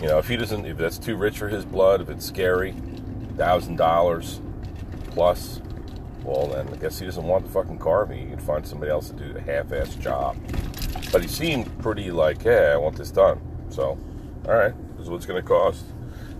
You 0.00 0.08
know, 0.08 0.18
if 0.18 0.28
he 0.28 0.36
doesn't, 0.36 0.66
if 0.66 0.76
that's 0.76 0.98
too 0.98 1.16
rich 1.16 1.38
for 1.38 1.48
his 1.48 1.64
blood, 1.64 2.00
if 2.00 2.10
it's 2.10 2.26
scary, 2.26 2.74
thousand 3.36 3.76
dollars 3.76 4.40
plus, 5.10 5.60
well 6.24 6.46
then 6.48 6.68
I 6.68 6.76
guess 6.76 6.98
he 6.98 7.06
doesn't 7.06 7.24
want 7.24 7.44
the 7.46 7.50
fucking 7.50 7.78
carving. 7.78 8.22
You 8.22 8.36
can 8.36 8.44
find 8.44 8.66
somebody 8.66 8.90
else 8.90 9.08
to 9.10 9.14
do 9.14 9.36
a 9.36 9.40
half-ass 9.40 9.94
job. 9.94 10.36
But 11.10 11.22
he 11.22 11.28
seemed 11.28 11.78
pretty 11.78 12.10
like, 12.10 12.42
hey, 12.42 12.72
I 12.72 12.76
want 12.76 12.96
this 12.96 13.10
done. 13.10 13.40
So, 13.70 13.98
all 14.46 14.54
right, 14.54 14.74
is 15.02 15.10
what 15.10 15.16
it's 15.16 15.26
going 15.26 15.40
to 15.40 15.46
cost. 15.46 15.84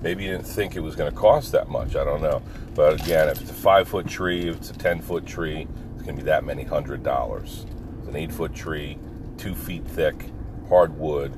Maybe 0.00 0.25
you 0.25 0.33
didn't 0.33 0.47
think 0.47 0.75
it 0.75 0.81
was 0.81 0.97
going 0.97 1.11
to 1.11 1.16
cost 1.16 1.52
that 1.52 1.69
much. 1.69 1.95
I 1.95 2.04
don't 2.04 2.23
know. 2.23 2.42
But 2.75 3.00
again, 3.00 3.28
if 3.28 3.40
it's 3.40 3.50
a 3.50 3.54
five 3.54 3.88
foot 3.88 4.07
tree, 4.09 4.49
if 4.49 4.57
it's 4.57 4.71
a 4.71 4.75
ten 4.75 5.00
foot 5.00 5.26
tree, 5.26 5.69
it's 5.95 6.02
going 6.02 6.16
to 6.16 6.23
be 6.23 6.26
that 6.26 6.45
many 6.45 6.64
hundred 6.64 7.02
dollars 7.02 7.66
an 8.09 8.16
eight 8.16 8.33
foot 8.33 8.54
tree, 8.54 8.99
two 9.38 9.54
feet 9.54 9.87
thick, 9.87 10.31
hardwood, 10.69 11.33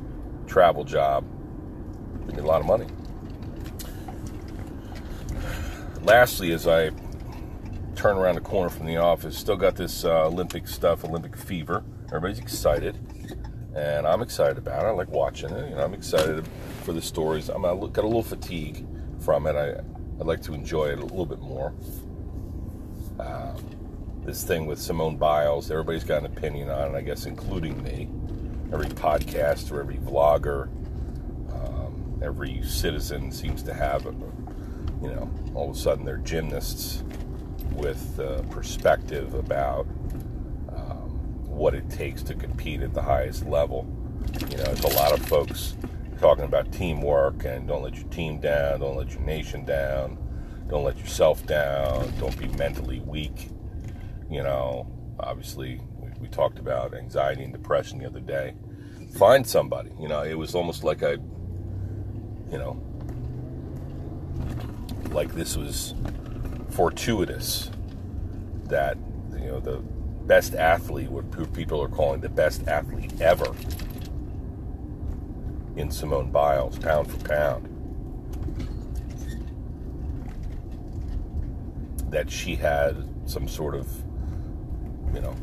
travel 0.46 0.82
job. 0.82 1.24
We 2.26 2.32
need 2.32 2.40
a 2.40 2.46
lot 2.46 2.60
of 2.60 2.66
money. 2.66 2.86
Lastly, 6.02 6.52
as 6.52 6.66
I 6.66 6.90
turn 7.94 8.16
around 8.16 8.34
the 8.34 8.40
corner 8.40 8.68
from 8.68 8.86
the 8.86 8.96
office, 8.96 9.38
still 9.38 9.56
got 9.56 9.76
this 9.76 10.04
uh, 10.04 10.26
Olympic 10.26 10.66
stuff, 10.66 11.04
Olympic 11.04 11.36
fever. 11.36 11.84
Everybody's 12.08 12.40
excited, 12.40 12.98
and 13.74 14.06
I'm 14.06 14.20
excited 14.20 14.58
about 14.58 14.84
it. 14.84 14.88
I 14.88 14.90
like 14.90 15.08
watching 15.08 15.50
it. 15.50 15.70
You 15.70 15.76
know, 15.76 15.82
I'm 15.82 15.94
excited 15.94 16.44
for 16.84 16.92
the 16.92 17.02
stories. 17.02 17.48
I'm 17.48 17.64
I 17.64 17.74
got 17.74 18.04
a 18.04 18.06
little 18.06 18.22
fatigue 18.22 18.86
from 19.20 19.46
it. 19.46 19.56
I 19.56 19.80
I'd 20.20 20.26
like 20.26 20.42
to 20.42 20.54
enjoy 20.54 20.86
it 20.90 20.98
a 20.98 21.02
little 21.02 21.26
bit 21.26 21.40
more. 21.40 21.72
Um, 23.18 23.56
this 24.24 24.44
thing 24.44 24.66
with 24.66 24.80
Simone 24.80 25.16
Biles. 25.16 25.70
Everybody's 25.70 26.04
got 26.04 26.20
an 26.20 26.26
opinion 26.26 26.70
on 26.70 26.94
it, 26.94 26.96
I 26.96 27.00
guess, 27.00 27.26
including 27.26 27.82
me. 27.82 28.08
Every 28.72 28.86
podcast 28.86 29.72
or 29.72 29.80
every 29.80 29.96
vlogger, 29.96 30.68
um, 31.52 32.20
every 32.22 32.62
citizen 32.62 33.32
seems 33.32 33.62
to 33.64 33.74
have, 33.74 34.06
a, 34.06 34.14
you 35.02 35.08
know, 35.08 35.30
all 35.54 35.70
of 35.70 35.76
a 35.76 35.78
sudden 35.78 36.04
they're 36.04 36.18
gymnasts 36.18 37.02
with 37.72 38.18
uh, 38.20 38.42
perspective 38.42 39.34
about 39.34 39.86
um, 40.70 41.10
what 41.48 41.74
it 41.74 41.88
takes 41.90 42.22
to 42.22 42.34
compete 42.34 42.82
at 42.82 42.94
the 42.94 43.02
highest 43.02 43.46
level. 43.46 43.86
You 44.50 44.56
know, 44.56 44.64
there's 44.64 44.84
a 44.84 44.96
lot 44.96 45.12
of 45.12 45.24
folks 45.26 45.76
talking 46.24 46.44
about 46.44 46.72
teamwork 46.72 47.44
and 47.44 47.68
don't 47.68 47.82
let 47.82 47.94
your 47.94 48.08
team 48.08 48.40
down, 48.40 48.80
don't 48.80 48.96
let 48.96 49.10
your 49.12 49.22
nation 49.22 49.64
down, 49.64 50.18
don't 50.68 50.84
let 50.84 50.98
yourself 50.98 51.44
down, 51.46 52.10
don't 52.18 52.38
be 52.38 52.48
mentally 52.56 53.00
weak 53.00 53.50
you 54.30 54.42
know, 54.42 54.86
obviously, 55.18 55.80
we, 55.98 56.08
we 56.22 56.28
talked 56.28 56.58
about 56.58 56.94
anxiety 56.94 57.44
and 57.44 57.52
depression 57.52 57.98
the 57.98 58.06
other 58.06 58.20
day. 58.20 58.54
Find 59.16 59.46
somebody. 59.46 59.90
You 60.00 60.08
know, 60.08 60.22
it 60.22 60.34
was 60.34 60.54
almost 60.54 60.82
like 60.82 61.02
I, 61.02 61.12
you 61.12 62.58
know, 62.58 62.82
like 65.10 65.34
this 65.34 65.56
was 65.56 65.94
fortuitous 66.70 67.70
that, 68.64 68.96
you 69.32 69.46
know, 69.46 69.60
the 69.60 69.76
best 70.26 70.54
athlete, 70.54 71.10
what 71.10 71.52
people 71.52 71.80
are 71.82 71.88
calling 71.88 72.20
the 72.20 72.28
best 72.28 72.66
athlete 72.66 73.20
ever 73.20 73.54
in 75.76 75.90
Simone 75.90 76.30
Biles, 76.30 76.78
pound 76.78 77.10
for 77.10 77.28
pound. 77.28 77.70
That 82.10 82.30
she 82.30 82.54
had 82.54 83.08
some 83.26 83.48
sort 83.48 83.74
of 83.74 83.88
you 85.14 85.20
know, 85.20 85.36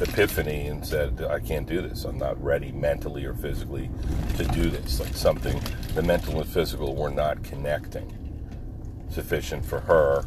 epiphany 0.00 0.66
and 0.66 0.84
said, 0.84 1.22
I 1.22 1.38
can't 1.38 1.66
do 1.66 1.80
this. 1.80 2.04
I'm 2.04 2.18
not 2.18 2.42
ready 2.42 2.72
mentally 2.72 3.24
or 3.24 3.34
physically 3.34 3.88
to 4.36 4.44
do 4.46 4.68
this. 4.68 4.98
Like 4.98 5.14
something, 5.14 5.62
the 5.94 6.02
mental 6.02 6.40
and 6.40 6.48
physical 6.48 6.96
were 6.96 7.10
not 7.10 7.42
connecting. 7.44 8.10
Sufficient 9.08 9.64
for 9.64 9.80
her, 9.80 10.24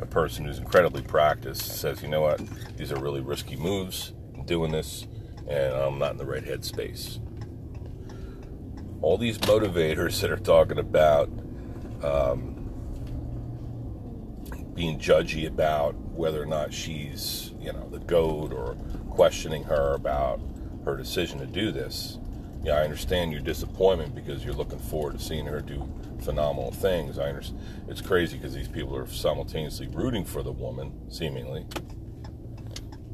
a 0.00 0.06
person 0.06 0.44
who's 0.44 0.58
incredibly 0.58 1.02
practiced, 1.02 1.80
says, 1.80 2.02
you 2.02 2.08
know 2.08 2.22
what, 2.22 2.40
these 2.76 2.90
are 2.90 3.00
really 3.00 3.20
risky 3.20 3.54
moves. 3.54 4.12
I'm 4.34 4.44
doing 4.44 4.72
this, 4.72 5.06
and 5.46 5.72
I'm 5.72 5.98
not 5.98 6.12
in 6.12 6.18
the 6.18 6.26
right 6.26 6.44
headspace. 6.44 7.20
All 9.02 9.16
these 9.16 9.38
motivators 9.38 10.20
that 10.20 10.30
are 10.30 10.36
talking 10.36 10.78
about 10.78 11.28
um, 12.02 12.60
being 14.74 14.98
judgy 14.98 15.46
about 15.46 15.94
whether 15.94 16.42
or 16.42 16.46
not 16.46 16.72
she's, 16.72 17.52
you 17.60 17.72
know, 17.72 17.88
the 17.90 17.98
goat 18.00 18.52
or 18.52 18.74
questioning 19.10 19.64
her 19.64 19.94
about 19.94 20.40
her 20.84 20.96
decision 20.96 21.38
to 21.38 21.46
do 21.46 21.72
this. 21.72 22.18
Yeah, 22.62 22.74
I 22.74 22.82
understand 22.82 23.32
your 23.32 23.40
disappointment 23.40 24.14
because 24.14 24.44
you're 24.44 24.54
looking 24.54 24.78
forward 24.78 25.18
to 25.18 25.24
seeing 25.24 25.46
her 25.46 25.60
do 25.60 25.90
phenomenal 26.20 26.70
things. 26.70 27.18
I 27.18 27.28
understand. 27.28 27.60
It's 27.88 28.02
crazy 28.02 28.36
because 28.36 28.54
these 28.54 28.68
people 28.68 28.96
are 28.96 29.06
simultaneously 29.06 29.88
rooting 29.88 30.24
for 30.24 30.42
the 30.42 30.52
woman, 30.52 30.92
seemingly. 31.10 31.64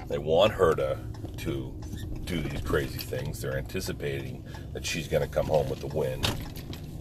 They 0.09 0.18
want 0.18 0.53
her 0.53 0.75
to 0.75 0.99
to 1.38 1.76
do 2.25 2.40
these 2.40 2.61
crazy 2.61 2.99
things. 2.99 3.40
They're 3.40 3.57
anticipating 3.57 4.44
that 4.72 4.85
she's 4.85 5.09
going 5.09 5.22
to 5.22 5.29
come 5.29 5.46
home 5.46 5.68
with 5.68 5.81
the 5.81 5.87
win 5.87 6.22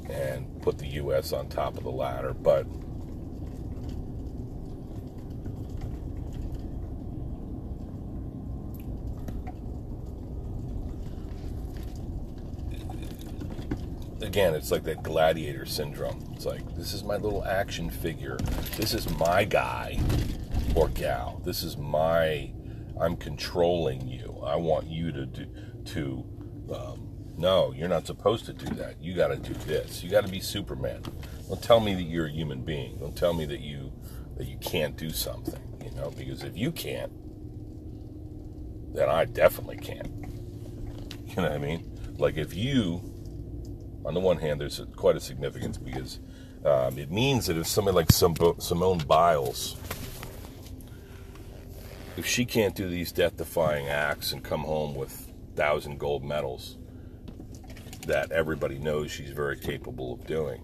and 0.09 0.61
put 0.61 0.77
the 0.77 0.87
U.S. 0.87 1.33
on 1.33 1.49
top 1.49 1.77
of 1.77 1.83
the 1.83 1.91
ladder. 1.91 2.33
But 2.33 2.67
again, 14.21 14.53
it's 14.53 14.69
like 14.69 14.83
that 14.83 15.01
gladiator 15.01 15.65
syndrome. 15.65 16.21
It's 16.33 16.45
like, 16.45 16.75
this 16.75 16.93
is 16.93 17.03
my 17.03 17.15
little 17.15 17.43
action 17.45 17.89
figure. 17.89 18.37
This 18.77 18.93
is 18.93 19.09
my 19.17 19.45
guy 19.45 19.99
or 20.75 20.89
gal. 20.89 21.41
This 21.45 21.63
is 21.63 21.77
my, 21.77 22.51
I'm 22.99 23.15
controlling 23.15 24.07
you. 24.07 24.14
I 24.47 24.55
want 24.55 24.87
you 24.87 25.11
to 25.11 25.25
do, 25.25 25.47
to, 25.85 26.25
um, 26.73 27.09
no, 27.37 27.73
you're 27.73 27.89
not 27.89 28.07
supposed 28.07 28.45
to 28.45 28.53
do 28.53 28.73
that. 28.75 29.01
You 29.01 29.13
got 29.13 29.27
to 29.27 29.37
do 29.37 29.53
this. 29.65 30.03
You 30.03 30.09
got 30.09 30.25
to 30.25 30.31
be 30.31 30.39
Superman. 30.39 31.03
Don't 31.47 31.61
tell 31.61 31.79
me 31.79 31.93
that 31.95 32.03
you're 32.03 32.27
a 32.27 32.31
human 32.31 32.61
being. 32.61 32.97
Don't 32.99 33.15
tell 33.15 33.33
me 33.33 33.45
that 33.45 33.59
you, 33.59 33.91
that 34.37 34.47
you 34.47 34.57
can't 34.57 34.95
do 34.95 35.09
something, 35.09 35.61
you 35.83 35.91
know, 35.91 36.11
because 36.11 36.43
if 36.43 36.57
you 36.57 36.71
can't, 36.71 37.11
then 38.95 39.09
I 39.09 39.25
definitely 39.25 39.77
can't. 39.77 40.11
You 41.27 41.41
know 41.41 41.49
what 41.49 41.53
I 41.53 41.57
mean? 41.57 42.15
Like 42.17 42.37
if 42.37 42.55
you 42.55 43.01
on 44.05 44.13
the 44.13 44.19
one 44.19 44.37
hand, 44.37 44.61
there's 44.61 44.79
quite 44.95 45.15
a 45.15 45.19
significance 45.19 45.77
because 45.77 46.19
um, 46.63 46.97
it 46.97 47.11
means 47.11 47.47
that 47.47 47.57
if 47.57 47.67
somebody 47.67 47.95
like 47.95 48.11
Simone 48.11 48.99
Biles, 48.99 49.75
if 52.17 52.25
she 52.25 52.45
can't 52.45 52.75
do 52.75 52.89
these 52.89 53.11
death-defying 53.11 53.87
acts 53.87 54.31
and 54.31 54.43
come 54.43 54.61
home 54.61 54.95
with 54.95 55.31
thousand 55.55 55.99
gold 55.99 56.23
medals, 56.23 56.77
that 58.07 58.31
everybody 58.31 58.77
knows 58.77 59.11
she's 59.11 59.31
very 59.31 59.57
capable 59.57 60.13
of 60.13 60.25
doing, 60.25 60.61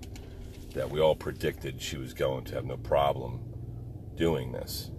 that 0.74 0.90
we 0.90 1.00
all 1.00 1.16
predicted 1.16 1.82
she 1.82 1.98
was 1.98 2.14
going 2.14 2.44
to 2.46 2.56
have 2.56 2.66
no 2.66 2.78
problem 2.78 3.40
doing 4.16 4.52
this, 4.52 4.92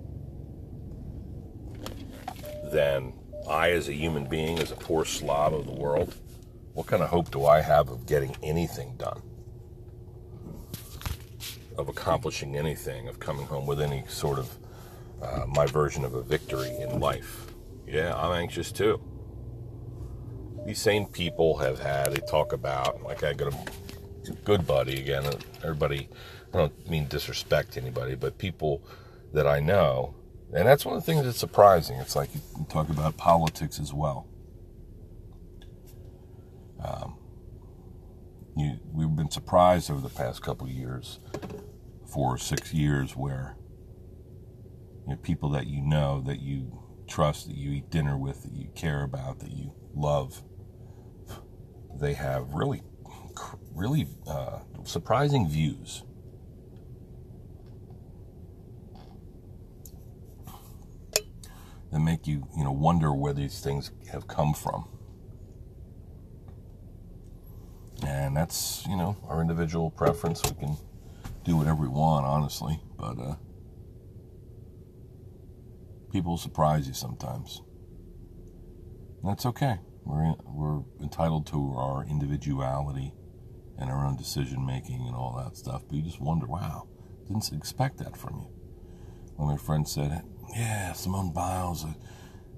then 2.73 3.13
I, 3.49 3.71
as 3.71 3.89
a 3.89 3.93
human 3.93 4.27
being, 4.27 4.59
as 4.59 4.71
a 4.71 4.77
poor 4.77 5.05
slob 5.05 5.55
of 5.55 5.67
the 5.67 5.73
world, 5.73 6.15
what 6.75 6.87
kind 6.87 7.03
of 7.03 7.11
hope 7.11 7.31
do 7.31 7.45
I 7.45 7.61
have 7.61 7.91
of 7.91 8.07
getting 8.07 8.37
anything 8.43 8.97
done? 8.97 9.23
of 11.79 11.89
accomplishing 11.89 12.57
anything, 12.57 13.09
of 13.09 13.19
coming 13.19 13.47
home 13.47 13.67
with 13.67 13.81
any 13.81 14.05
sort 14.09 14.39
of 14.39 14.57
uh, 15.23 15.47
my 15.47 15.67
version 15.67 16.05
of 16.05 16.15
a 16.15 16.23
victory 16.23 16.75
in 16.81 17.01
life. 17.01 17.47
Yeah, 17.87 18.17
I'm 18.17 18.33
anxious 18.33 18.73
too. 18.73 19.01
These 20.67 20.81
same 20.81 21.07
people 21.07 21.59
have 21.59 21.79
had, 21.79 22.13
they 22.13 22.21
talk 22.21 22.53
about, 22.53 23.03
like 23.03 23.23
I 23.23 23.33
got 23.33 23.53
a 23.53 24.33
good 24.45 24.67
buddy 24.67 25.01
again, 25.01 25.25
everybody, 25.63 26.09
I 26.53 26.59
don't 26.59 26.89
mean 26.91 27.09
disrespect 27.09 27.77
anybody, 27.77 28.15
but 28.15 28.39
people 28.39 28.83
that 29.33 29.47
I 29.47 29.61
know, 29.61 30.15
and 30.55 30.67
that's 30.67 30.85
one 30.85 30.97
of 30.97 31.05
the 31.05 31.07
things 31.07 31.25
that's 31.25 31.39
surprising. 31.39 31.97
It's 31.99 32.15
like 32.15 32.31
you 32.35 32.67
talk 32.69 32.89
about 32.91 33.17
politics 33.17 33.81
as 33.81 33.93
well. 33.93 34.29
Um, 36.85 37.17
you, 38.57 38.79
we've 38.93 39.15
been 39.17 39.31
surprised 39.31 39.91
over 39.91 40.01
the 40.01 40.15
past 40.15 40.43
couple 40.43 40.69
years, 40.69 41.21
four 42.07 42.35
or 42.35 42.39
six 42.39 42.75
years, 42.75 43.17
where 43.17 43.57
you 45.07 45.13
know, 45.13 45.17
people 45.17 45.51
that 45.51 45.67
you 45.67 45.83
know, 45.83 46.23
that 46.27 46.41
you 46.41 46.83
trust, 47.09 47.49
that 47.49 47.57
you 47.57 47.73
eat 47.73 47.91
dinner 47.91 48.17
with, 48.17 48.43
that 48.43 48.53
you 48.53 48.69
care 48.75 49.03
about, 49.03 49.41
that 49.41 49.51
you 49.53 49.75
love, 49.95 50.43
they 52.01 52.15
have 52.15 52.55
really, 52.55 52.83
really 53.75 54.09
uh, 54.27 54.61
surprising 54.85 55.49
views. 55.49 56.05
That 61.91 62.01
make 62.01 62.27
you, 62.27 62.49
you 62.57 62.65
know, 62.65 62.73
wonder 62.73 63.13
where 63.13 63.35
these 63.35 63.61
things 63.61 63.91
have 64.11 64.27
come 64.27 64.55
from. 64.55 64.89
And 68.07 68.37
that's, 68.37 68.87
you 68.89 68.97
know, 68.97 69.17
our 69.29 69.41
individual 69.41 69.91
preference. 69.91 70.43
We 70.45 70.53
can 70.59 70.77
do 71.45 71.57
whatever 71.57 71.83
we 71.83 71.89
want, 71.89 72.25
honestly. 72.25 72.81
But 72.97 73.19
uh, 73.19 73.35
people 76.13 76.37
surprise 76.37 76.87
you 76.87 76.95
sometimes. 76.95 77.63
That's 79.25 79.47
okay. 79.47 79.79
We're, 80.05 80.35
we're 80.47 80.83
entitled 81.01 81.47
to 81.49 81.75
our 81.77 82.05
individuality 82.05 83.15
and 83.79 83.91
our 83.91 84.05
own 84.05 84.17
decision 84.17 84.67
making 84.67 85.07
and 85.07 85.15
all 85.15 85.41
that 85.43 85.57
stuff. 85.57 85.83
But 85.87 85.97
you 85.97 86.03
just 86.03 86.21
wonder, 86.21 86.47
wow, 86.47 86.89
didn't 87.27 87.51
expect 87.53 87.99
that 87.99 88.17
from 88.17 88.35
you. 88.35 88.49
One 89.37 89.51
of 89.51 89.59
my 89.59 89.65
friends 89.65 89.93
said, 89.93 90.23
yeah, 90.55 90.93
Simone 90.93 91.33
Biles, 91.33 91.85
uh, 91.85 91.95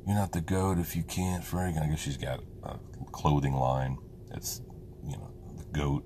you're 0.06 0.16
not 0.16 0.32
the 0.32 0.40
goat 0.40 0.78
if 0.78 0.96
you 0.96 1.02
can't. 1.02 1.44
For 1.44 1.60
I 1.60 1.70
guess 1.70 2.00
she's 2.00 2.16
got 2.16 2.40
a 2.62 2.78
clothing 3.12 3.54
line. 3.54 3.96
It's 4.32 4.60
you 5.02 5.16
know 5.16 5.30
the 5.56 5.64
goat 5.78 6.04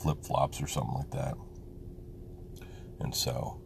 flip 0.00 0.24
flops 0.24 0.60
or 0.60 0.66
something 0.66 0.94
like 0.94 1.10
that. 1.10 1.34
And 3.00 3.14
so 3.14 3.60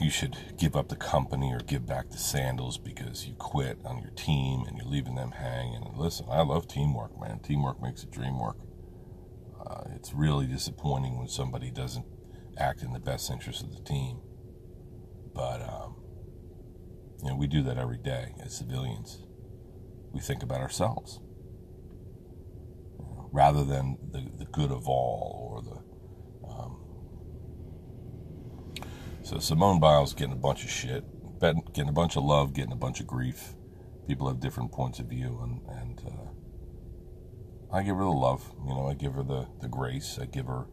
you 0.00 0.10
should 0.10 0.36
give 0.56 0.76
up 0.76 0.88
the 0.88 0.96
company 0.96 1.52
or 1.52 1.60
give 1.60 1.86
back 1.86 2.10
the 2.10 2.18
sandals 2.18 2.78
because 2.78 3.26
you 3.26 3.34
quit 3.34 3.78
on 3.84 3.98
your 4.00 4.10
team 4.10 4.64
and 4.66 4.76
you're 4.76 4.86
leaving 4.86 5.14
them 5.14 5.32
hanging. 5.32 5.82
And 5.84 5.96
listen, 5.96 6.26
I 6.30 6.42
love 6.42 6.68
teamwork, 6.68 7.18
man. 7.20 7.40
Teamwork 7.40 7.82
makes 7.82 8.02
a 8.02 8.06
dream 8.06 8.38
work. 8.38 8.56
Uh, 9.64 9.84
it's 9.94 10.12
really 10.12 10.46
disappointing 10.46 11.18
when 11.18 11.28
somebody 11.28 11.70
doesn't 11.70 12.06
act 12.58 12.82
in 12.82 12.92
the 12.92 13.00
best 13.00 13.30
interest 13.30 13.62
of 13.62 13.72
the 13.74 13.82
team. 13.82 14.20
But, 15.34 15.62
um, 15.62 15.96
you 17.22 17.30
know, 17.30 17.36
we 17.36 17.46
do 17.46 17.62
that 17.64 17.78
every 17.78 17.98
day 17.98 18.34
as 18.44 18.56
civilians. 18.56 19.24
We 20.12 20.20
think 20.20 20.42
about 20.42 20.60
ourselves 20.60 21.20
rather 23.32 23.64
than 23.64 23.98
the, 24.10 24.26
the 24.38 24.46
good 24.46 24.70
of 24.70 24.88
all 24.88 25.52
or 25.52 25.62
the. 25.62 25.88
Um, 26.48 26.77
so 29.28 29.38
Simone 29.38 29.78
Biles 29.78 30.14
getting 30.14 30.32
a 30.32 30.36
bunch 30.36 30.64
of 30.64 30.70
shit, 30.70 31.04
getting 31.38 31.90
a 31.90 31.92
bunch 31.92 32.16
of 32.16 32.24
love, 32.24 32.54
getting 32.54 32.72
a 32.72 32.76
bunch 32.76 32.98
of 33.00 33.06
grief. 33.06 33.54
People 34.06 34.26
have 34.26 34.40
different 34.40 34.72
points 34.72 35.00
of 35.00 35.06
view, 35.06 35.38
and 35.42 35.60
and 35.68 36.00
uh, 36.00 37.76
I 37.76 37.82
give 37.82 37.96
her 37.96 38.04
the 38.04 38.08
love. 38.08 38.50
You 38.66 38.74
know, 38.74 38.88
I 38.88 38.94
give 38.94 39.12
her 39.12 39.22
the 39.22 39.46
the 39.60 39.68
grace. 39.68 40.18
I 40.18 40.24
give 40.24 40.46
her 40.46 40.64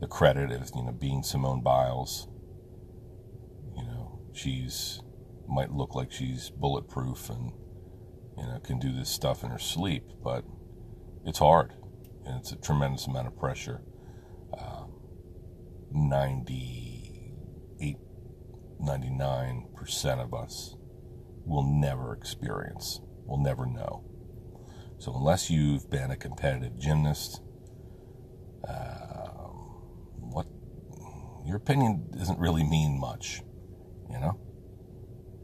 the 0.00 0.08
credit 0.08 0.50
of 0.50 0.68
you 0.74 0.82
know 0.82 0.90
being 0.90 1.22
Simone 1.22 1.62
Biles. 1.62 2.26
You 3.76 3.84
know, 3.84 4.18
she's 4.32 5.00
might 5.46 5.70
look 5.70 5.94
like 5.94 6.10
she's 6.10 6.50
bulletproof 6.50 7.30
and 7.30 7.52
you 8.36 8.46
know 8.48 8.58
can 8.64 8.80
do 8.80 8.92
this 8.92 9.08
stuff 9.08 9.44
in 9.44 9.50
her 9.50 9.60
sleep, 9.60 10.02
but 10.24 10.44
it's 11.24 11.38
hard 11.38 11.72
and 12.26 12.40
it's 12.40 12.50
a 12.50 12.56
tremendous 12.56 13.06
amount 13.06 13.28
of 13.28 13.38
pressure. 13.38 13.80
Um, 14.58 14.90
98, 15.92 16.93
99% 18.80 20.22
of 20.22 20.34
us 20.34 20.76
will 21.44 21.62
never 21.62 22.14
experience, 22.14 23.00
will 23.26 23.42
never 23.42 23.66
know. 23.66 24.04
So, 24.98 25.14
unless 25.14 25.50
you've 25.50 25.90
been 25.90 26.10
a 26.10 26.16
competitive 26.16 26.78
gymnast, 26.78 27.42
um, 28.66 29.56
what 30.20 30.46
your 31.44 31.56
opinion 31.56 32.08
doesn't 32.16 32.38
really 32.38 32.64
mean 32.64 32.98
much, 32.98 33.42
you 34.10 34.18
know? 34.18 34.38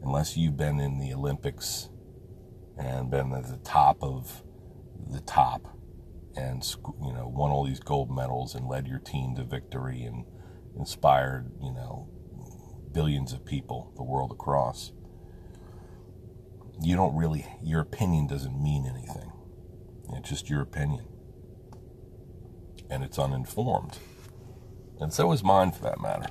Unless 0.03 0.35
you've 0.35 0.57
been 0.57 0.79
in 0.79 0.97
the 0.97 1.13
Olympics 1.13 1.89
and 2.77 3.11
been 3.11 3.33
at 3.33 3.47
the 3.47 3.57
top 3.57 3.97
of 4.01 4.43
the 5.09 5.21
top 5.21 5.77
and 6.35 6.63
you 7.03 7.13
know 7.13 7.27
won 7.27 7.51
all 7.51 7.65
these 7.65 7.79
gold 7.79 8.09
medals 8.09 8.55
and 8.55 8.67
led 8.67 8.87
your 8.87 8.99
team 8.99 9.35
to 9.35 9.43
victory 9.43 10.03
and 10.03 10.25
inspired 10.77 11.51
you 11.61 11.71
know 11.73 12.07
billions 12.93 13.33
of 13.33 13.45
people 13.45 13.91
the 13.95 14.03
world 14.03 14.31
across 14.31 14.91
you 16.81 16.95
don't 16.95 17.15
really 17.15 17.45
your 17.61 17.79
opinion 17.79 18.27
doesn't 18.27 18.61
mean 18.61 18.87
anything. 18.87 19.31
It's 20.13 20.29
just 20.29 20.49
your 20.49 20.61
opinion. 20.61 21.05
And 22.89 23.03
it's 23.03 23.19
uninformed. 23.19 23.99
And 24.99 25.13
so 25.13 25.31
is 25.31 25.43
mine 25.43 25.71
for 25.71 25.83
that 25.83 26.01
matter. 26.01 26.27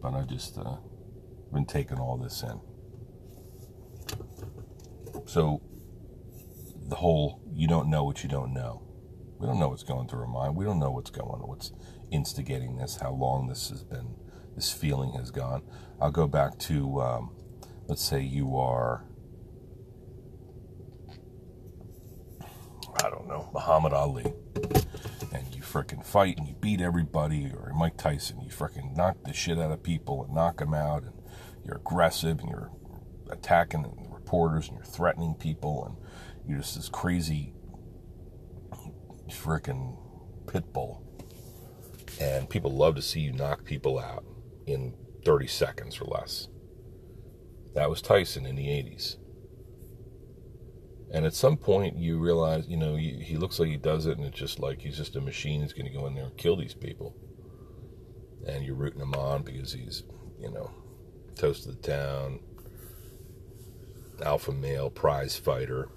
But 0.00 0.14
i 0.14 0.22
just 0.22 0.56
uh, 0.58 0.76
been 1.52 1.66
taking 1.66 1.98
all 1.98 2.16
this 2.16 2.42
in. 2.42 2.60
So 5.26 5.60
the 6.88 6.96
whole 6.96 7.40
you 7.52 7.66
don't 7.66 7.88
know 7.88 8.04
what 8.04 8.22
you 8.22 8.28
don't 8.28 8.52
know. 8.52 8.82
We 9.38 9.46
don't 9.46 9.58
know 9.58 9.68
what's 9.68 9.82
going 9.82 10.08
through 10.08 10.20
our 10.20 10.26
mind. 10.26 10.56
We 10.56 10.64
don't 10.64 10.78
know 10.78 10.90
what's 10.90 11.10
going 11.10 11.42
on, 11.42 11.48
what's 11.48 11.72
instigating 12.10 12.76
this, 12.76 12.96
how 12.96 13.12
long 13.12 13.48
this 13.48 13.68
has 13.70 13.82
been, 13.82 14.14
this 14.54 14.72
feeling 14.72 15.12
has 15.12 15.30
gone. 15.30 15.62
I'll 16.00 16.10
go 16.10 16.26
back 16.26 16.58
to, 16.60 17.00
um, 17.00 17.30
let's 17.86 18.02
say 18.02 18.20
you 18.20 18.56
are, 18.56 19.04
I 23.02 23.10
don't 23.10 23.26
know, 23.26 23.50
Muhammad 23.52 23.92
Ali, 23.92 24.32
and 25.32 25.54
you 25.54 25.62
fricking 25.62 26.04
fight 26.04 26.38
and 26.38 26.46
you 26.46 26.54
beat 26.54 26.80
everybody, 26.80 27.46
or 27.46 27.72
Mike 27.74 27.96
Tyson, 27.96 28.40
you 28.40 28.50
fricking 28.50 28.96
knock 28.96 29.16
the 29.24 29.32
shit 29.32 29.58
out 29.58 29.72
of 29.72 29.82
people 29.82 30.24
and 30.24 30.34
knock 30.34 30.58
them 30.58 30.74
out, 30.74 31.02
and 31.02 31.14
you're 31.64 31.76
aggressive 31.76 32.38
and 32.40 32.48
you're 32.48 32.70
attacking 33.30 33.82
the 33.82 33.90
reporters 34.10 34.68
and 34.68 34.76
you're 34.76 34.84
threatening 34.84 35.34
people 35.34 35.84
and 35.84 35.96
you're 36.48 36.60
just 36.60 36.76
this 36.76 36.88
crazy 36.88 37.54
freaking 39.28 39.96
pit 40.46 40.72
bull. 40.72 41.02
And 42.20 42.48
people 42.48 42.70
love 42.70 42.94
to 42.94 43.02
see 43.02 43.20
you 43.20 43.32
knock 43.32 43.64
people 43.64 43.98
out 43.98 44.24
in 44.66 44.94
30 45.24 45.46
seconds 45.46 46.00
or 46.00 46.04
less. 46.04 46.48
That 47.74 47.90
was 47.90 48.02
Tyson 48.02 48.46
in 48.46 48.56
the 48.56 48.66
80s. 48.66 49.16
And 51.12 51.24
at 51.24 51.34
some 51.34 51.56
point, 51.56 51.96
you 51.96 52.18
realize, 52.18 52.66
you 52.66 52.76
know, 52.76 52.96
he 52.96 53.36
looks 53.36 53.60
like 53.60 53.68
he 53.68 53.76
does 53.76 54.06
it, 54.06 54.18
and 54.18 54.26
it's 54.26 54.38
just 54.38 54.58
like 54.58 54.80
he's 54.80 54.96
just 54.96 55.16
a 55.16 55.20
machine 55.20 55.62
He's 55.62 55.72
going 55.72 55.86
to 55.86 55.96
go 55.96 56.06
in 56.06 56.14
there 56.14 56.24
and 56.24 56.36
kill 56.36 56.56
these 56.56 56.74
people. 56.74 57.14
And 58.46 58.64
you're 58.64 58.74
rooting 58.74 59.00
him 59.00 59.14
on 59.14 59.42
because 59.42 59.72
he's, 59.72 60.02
you 60.40 60.50
know, 60.50 60.70
toast 61.36 61.66
of 61.66 61.80
the 61.80 61.88
town, 61.88 62.40
alpha 64.24 64.52
male, 64.52 64.90
prize 64.90 65.36
fighter 65.36 65.88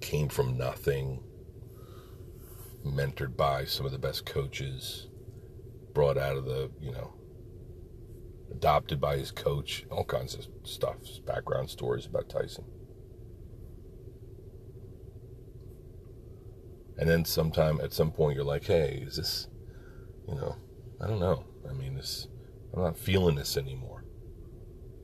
came 0.00 0.28
from 0.28 0.56
nothing, 0.56 1.22
mentored 2.84 3.36
by 3.36 3.64
some 3.64 3.86
of 3.86 3.92
the 3.92 3.98
best 3.98 4.26
coaches, 4.26 5.06
brought 5.96 6.18
out 6.18 6.36
of 6.36 6.44
the, 6.44 6.70
you 6.78 6.92
know, 6.92 7.14
adopted 8.50 9.00
by 9.00 9.16
his 9.16 9.30
coach, 9.30 9.86
all 9.90 10.04
kinds 10.04 10.34
of 10.34 10.46
stuff, 10.62 10.98
background 11.26 11.70
stories 11.70 12.04
about 12.04 12.28
Tyson. 12.28 12.66
And 16.98 17.08
then 17.08 17.24
sometime 17.24 17.80
at 17.82 17.94
some 17.94 18.10
point 18.12 18.36
you're 18.36 18.44
like, 18.44 18.64
hey, 18.64 19.04
is 19.06 19.16
this, 19.16 19.48
you 20.28 20.34
know, 20.34 20.56
I 21.02 21.06
don't 21.06 21.18
know. 21.18 21.46
I 21.66 21.72
mean, 21.72 21.94
this, 21.94 22.28
I'm 22.74 22.82
not 22.82 22.98
feeling 22.98 23.36
this 23.36 23.56
anymore. 23.56 24.04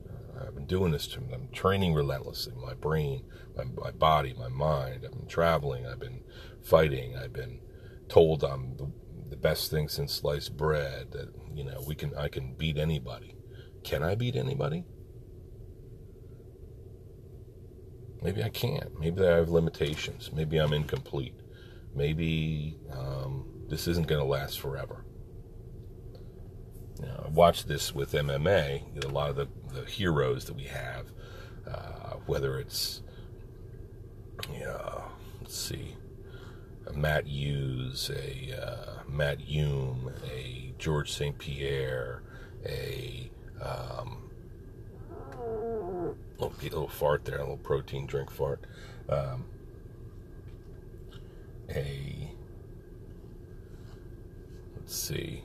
Uh, 0.07 0.45
I've 0.45 0.53
been 0.53 0.67
doing 0.67 0.91
this. 0.91 1.11
I'm 1.15 1.49
training 1.51 1.95
relentlessly. 1.95 2.53
My 2.55 2.75
brain, 2.75 3.23
my, 3.57 3.63
my 3.63 3.89
body, 3.89 4.35
my 4.37 4.47
mind. 4.47 5.05
I've 5.05 5.11
been 5.13 5.27
traveling. 5.27 5.87
I've 5.87 5.99
been 5.99 6.21
fighting. 6.63 7.17
I've 7.17 7.33
been 7.33 7.61
told 8.09 8.43
I'm 8.43 8.93
the 9.33 9.39
best 9.39 9.71
thing 9.71 9.89
since 9.89 10.13
sliced 10.13 10.55
bread. 10.55 11.11
That 11.11 11.33
you 11.55 11.63
know 11.63 11.83
we 11.87 11.95
can 11.95 12.15
I 12.15 12.27
can 12.27 12.53
beat 12.53 12.77
anybody. 12.77 13.35
Can 13.83 14.03
I 14.03 14.13
beat 14.13 14.35
anybody? 14.35 14.85
Maybe 18.21 18.43
I 18.43 18.49
can't. 18.49 18.97
Maybe 18.99 19.25
I 19.25 19.37
have 19.37 19.49
limitations. 19.49 20.31
Maybe 20.31 20.57
I'm 20.57 20.71
incomplete. 20.71 21.35
Maybe 21.95 22.77
um, 22.91 23.45
this 23.67 23.87
isn't 23.87 24.07
going 24.07 24.21
to 24.21 24.27
last 24.27 24.61
forever. 24.61 25.03
You 27.01 27.07
know, 27.07 27.23
I 27.25 27.29
watched 27.29 27.67
this 27.67 27.93
with 27.93 28.13
MMA. 28.13 29.03
A 29.03 29.07
lot 29.09 29.31
of 29.31 29.35
the, 29.35 29.47
the 29.73 29.85
heroes 29.85 30.45
that 30.45 30.55
we 30.55 30.63
have, 30.63 31.11
uh, 31.67 32.13
whether 32.25 32.59
it's, 32.59 33.01
know, 34.61 35.03
let's 35.41 35.57
see, 35.57 35.97
Matt 36.93 37.27
Hughes, 37.27 38.11
a 38.13 38.61
uh, 38.61 39.03
Matt 39.07 39.39
Hume, 39.39 40.11
a 40.25 40.73
George 40.77 41.11
St. 41.11 41.37
Pierre, 41.37 42.21
a 42.65 43.29
um, 43.61 44.29
little, 46.37 46.53
little 46.61 46.87
fart 46.87 47.25
there, 47.25 47.37
a 47.37 47.41
little 47.41 47.57
protein 47.57 48.05
drink 48.05 48.29
fart. 48.29 48.65
Um, 49.09 49.45
a 51.69 52.29
let's 54.75 54.95
see, 54.95 55.43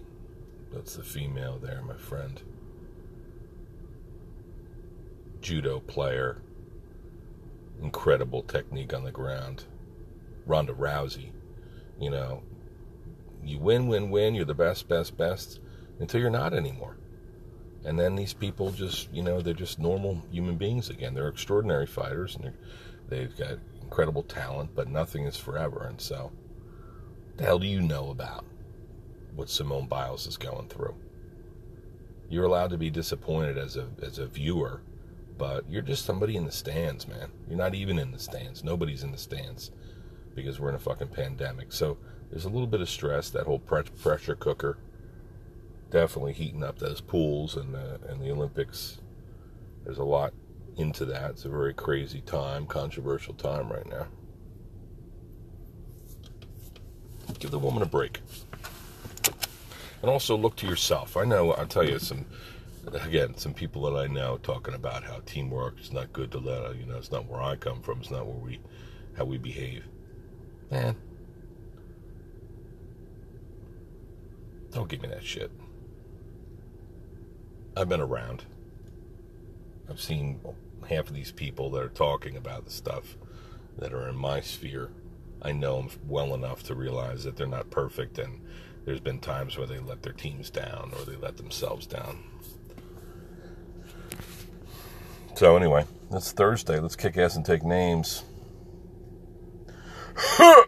that's 0.72 0.96
the 0.96 1.02
female 1.02 1.58
there, 1.58 1.82
my 1.82 1.96
friend. 1.96 2.42
Judo 5.40 5.80
player, 5.80 6.42
incredible 7.80 8.42
technique 8.42 8.92
on 8.92 9.04
the 9.04 9.12
ground. 9.12 9.64
Ronda 10.48 10.72
Rousey, 10.72 11.30
you 12.00 12.10
know, 12.10 12.42
you 13.44 13.58
win, 13.58 13.86
win, 13.86 14.10
win. 14.10 14.34
You're 14.34 14.46
the 14.46 14.54
best, 14.54 14.88
best, 14.88 15.16
best 15.16 15.60
until 16.00 16.20
you're 16.20 16.30
not 16.30 16.54
anymore. 16.54 16.96
And 17.84 17.98
then 17.98 18.16
these 18.16 18.34
people 18.34 18.72
just, 18.72 19.12
you 19.12 19.22
know, 19.22 19.40
they're 19.40 19.54
just 19.54 19.78
normal 19.78 20.22
human 20.30 20.56
beings 20.56 20.90
again. 20.90 21.14
They're 21.14 21.28
extraordinary 21.28 21.86
fighters 21.86 22.36
and 22.36 22.52
they've 23.08 23.36
got 23.36 23.58
incredible 23.82 24.22
talent, 24.22 24.70
but 24.74 24.88
nothing 24.88 25.24
is 25.24 25.36
forever. 25.36 25.86
And 25.88 26.00
so, 26.00 26.32
the 27.36 27.44
hell 27.44 27.58
do 27.58 27.66
you 27.66 27.80
know 27.80 28.10
about 28.10 28.44
what 29.34 29.48
Simone 29.48 29.86
Biles 29.86 30.26
is 30.26 30.36
going 30.36 30.68
through? 30.68 30.96
You're 32.28 32.44
allowed 32.44 32.70
to 32.70 32.78
be 32.78 32.90
disappointed 32.90 33.56
as 33.56 33.76
a 33.76 33.88
as 34.02 34.18
a 34.18 34.26
viewer, 34.26 34.82
but 35.38 35.64
you're 35.70 35.82
just 35.82 36.04
somebody 36.04 36.36
in 36.36 36.44
the 36.44 36.52
stands, 36.52 37.06
man. 37.06 37.30
You're 37.48 37.56
not 37.56 37.74
even 37.74 37.98
in 37.98 38.10
the 38.10 38.18
stands. 38.18 38.64
Nobody's 38.64 39.04
in 39.04 39.12
the 39.12 39.18
stands 39.18 39.70
because 40.42 40.60
we're 40.60 40.70
in 40.70 40.74
a 40.74 40.80
fucking 40.80 41.08
pandemic. 41.08 41.72
So 41.72 41.98
there's 42.30 42.44
a 42.44 42.48
little 42.48 42.66
bit 42.66 42.80
of 42.80 42.88
stress. 42.88 43.30
That 43.30 43.46
whole 43.46 43.58
pressure 43.58 44.34
cooker 44.34 44.78
definitely 45.90 46.34
heating 46.34 46.62
up 46.62 46.78
those 46.78 47.00
pools 47.00 47.56
and 47.56 47.74
the, 47.74 48.00
and 48.08 48.20
the 48.20 48.30
Olympics. 48.30 48.98
There's 49.84 49.98
a 49.98 50.04
lot 50.04 50.32
into 50.76 51.04
that. 51.06 51.30
It's 51.30 51.44
a 51.44 51.48
very 51.48 51.74
crazy 51.74 52.20
time, 52.20 52.66
controversial 52.66 53.34
time 53.34 53.70
right 53.72 53.86
now. 53.86 54.06
Give 57.38 57.50
the 57.50 57.58
woman 57.58 57.82
a 57.82 57.86
break. 57.86 58.20
And 60.00 60.10
also 60.10 60.36
look 60.36 60.56
to 60.56 60.66
yourself. 60.66 61.16
I 61.16 61.24
know, 61.24 61.52
I'll 61.52 61.66
tell 61.66 61.88
you 61.88 61.98
some, 61.98 62.24
again, 62.92 63.36
some 63.36 63.52
people 63.52 63.82
that 63.90 63.98
I 63.98 64.06
know 64.06 64.38
talking 64.38 64.74
about 64.74 65.04
how 65.04 65.20
teamwork 65.26 65.80
is 65.80 65.92
not 65.92 66.12
good 66.12 66.30
to 66.32 66.38
let, 66.38 66.76
you 66.76 66.86
know, 66.86 66.96
it's 66.96 67.10
not 67.10 67.26
where 67.26 67.42
I 67.42 67.56
come 67.56 67.82
from, 67.82 68.00
it's 68.00 68.10
not 68.10 68.26
where 68.26 68.36
we, 68.36 68.60
how 69.16 69.24
we 69.24 69.38
behave. 69.38 69.84
Man, 70.70 70.96
don't 74.72 74.88
give 74.88 75.00
me 75.00 75.08
that 75.08 75.24
shit. 75.24 75.50
I've 77.76 77.88
been 77.88 78.00
around. 78.00 78.44
I've 79.88 80.00
seen 80.00 80.40
half 80.88 81.08
of 81.08 81.14
these 81.14 81.32
people 81.32 81.70
that 81.70 81.82
are 81.82 81.88
talking 81.88 82.36
about 82.36 82.64
the 82.64 82.70
stuff 82.70 83.16
that 83.78 83.94
are 83.94 84.08
in 84.08 84.16
my 84.16 84.40
sphere. 84.40 84.90
I 85.40 85.52
know 85.52 85.76
them 85.76 85.90
well 86.06 86.34
enough 86.34 86.64
to 86.64 86.74
realize 86.74 87.24
that 87.24 87.36
they're 87.36 87.46
not 87.46 87.70
perfect, 87.70 88.18
and 88.18 88.40
there's 88.84 89.00
been 89.00 89.20
times 89.20 89.56
where 89.56 89.66
they 89.66 89.78
let 89.78 90.02
their 90.02 90.12
teams 90.12 90.50
down 90.50 90.92
or 90.98 91.04
they 91.04 91.16
let 91.16 91.36
themselves 91.36 91.86
down. 91.86 92.24
So, 95.36 95.56
anyway, 95.56 95.84
it's 96.10 96.32
Thursday. 96.32 96.80
Let's 96.80 96.96
kick 96.96 97.16
ass 97.16 97.36
and 97.36 97.44
take 97.44 97.62
names. 97.62 98.24
Huh! 100.20 100.64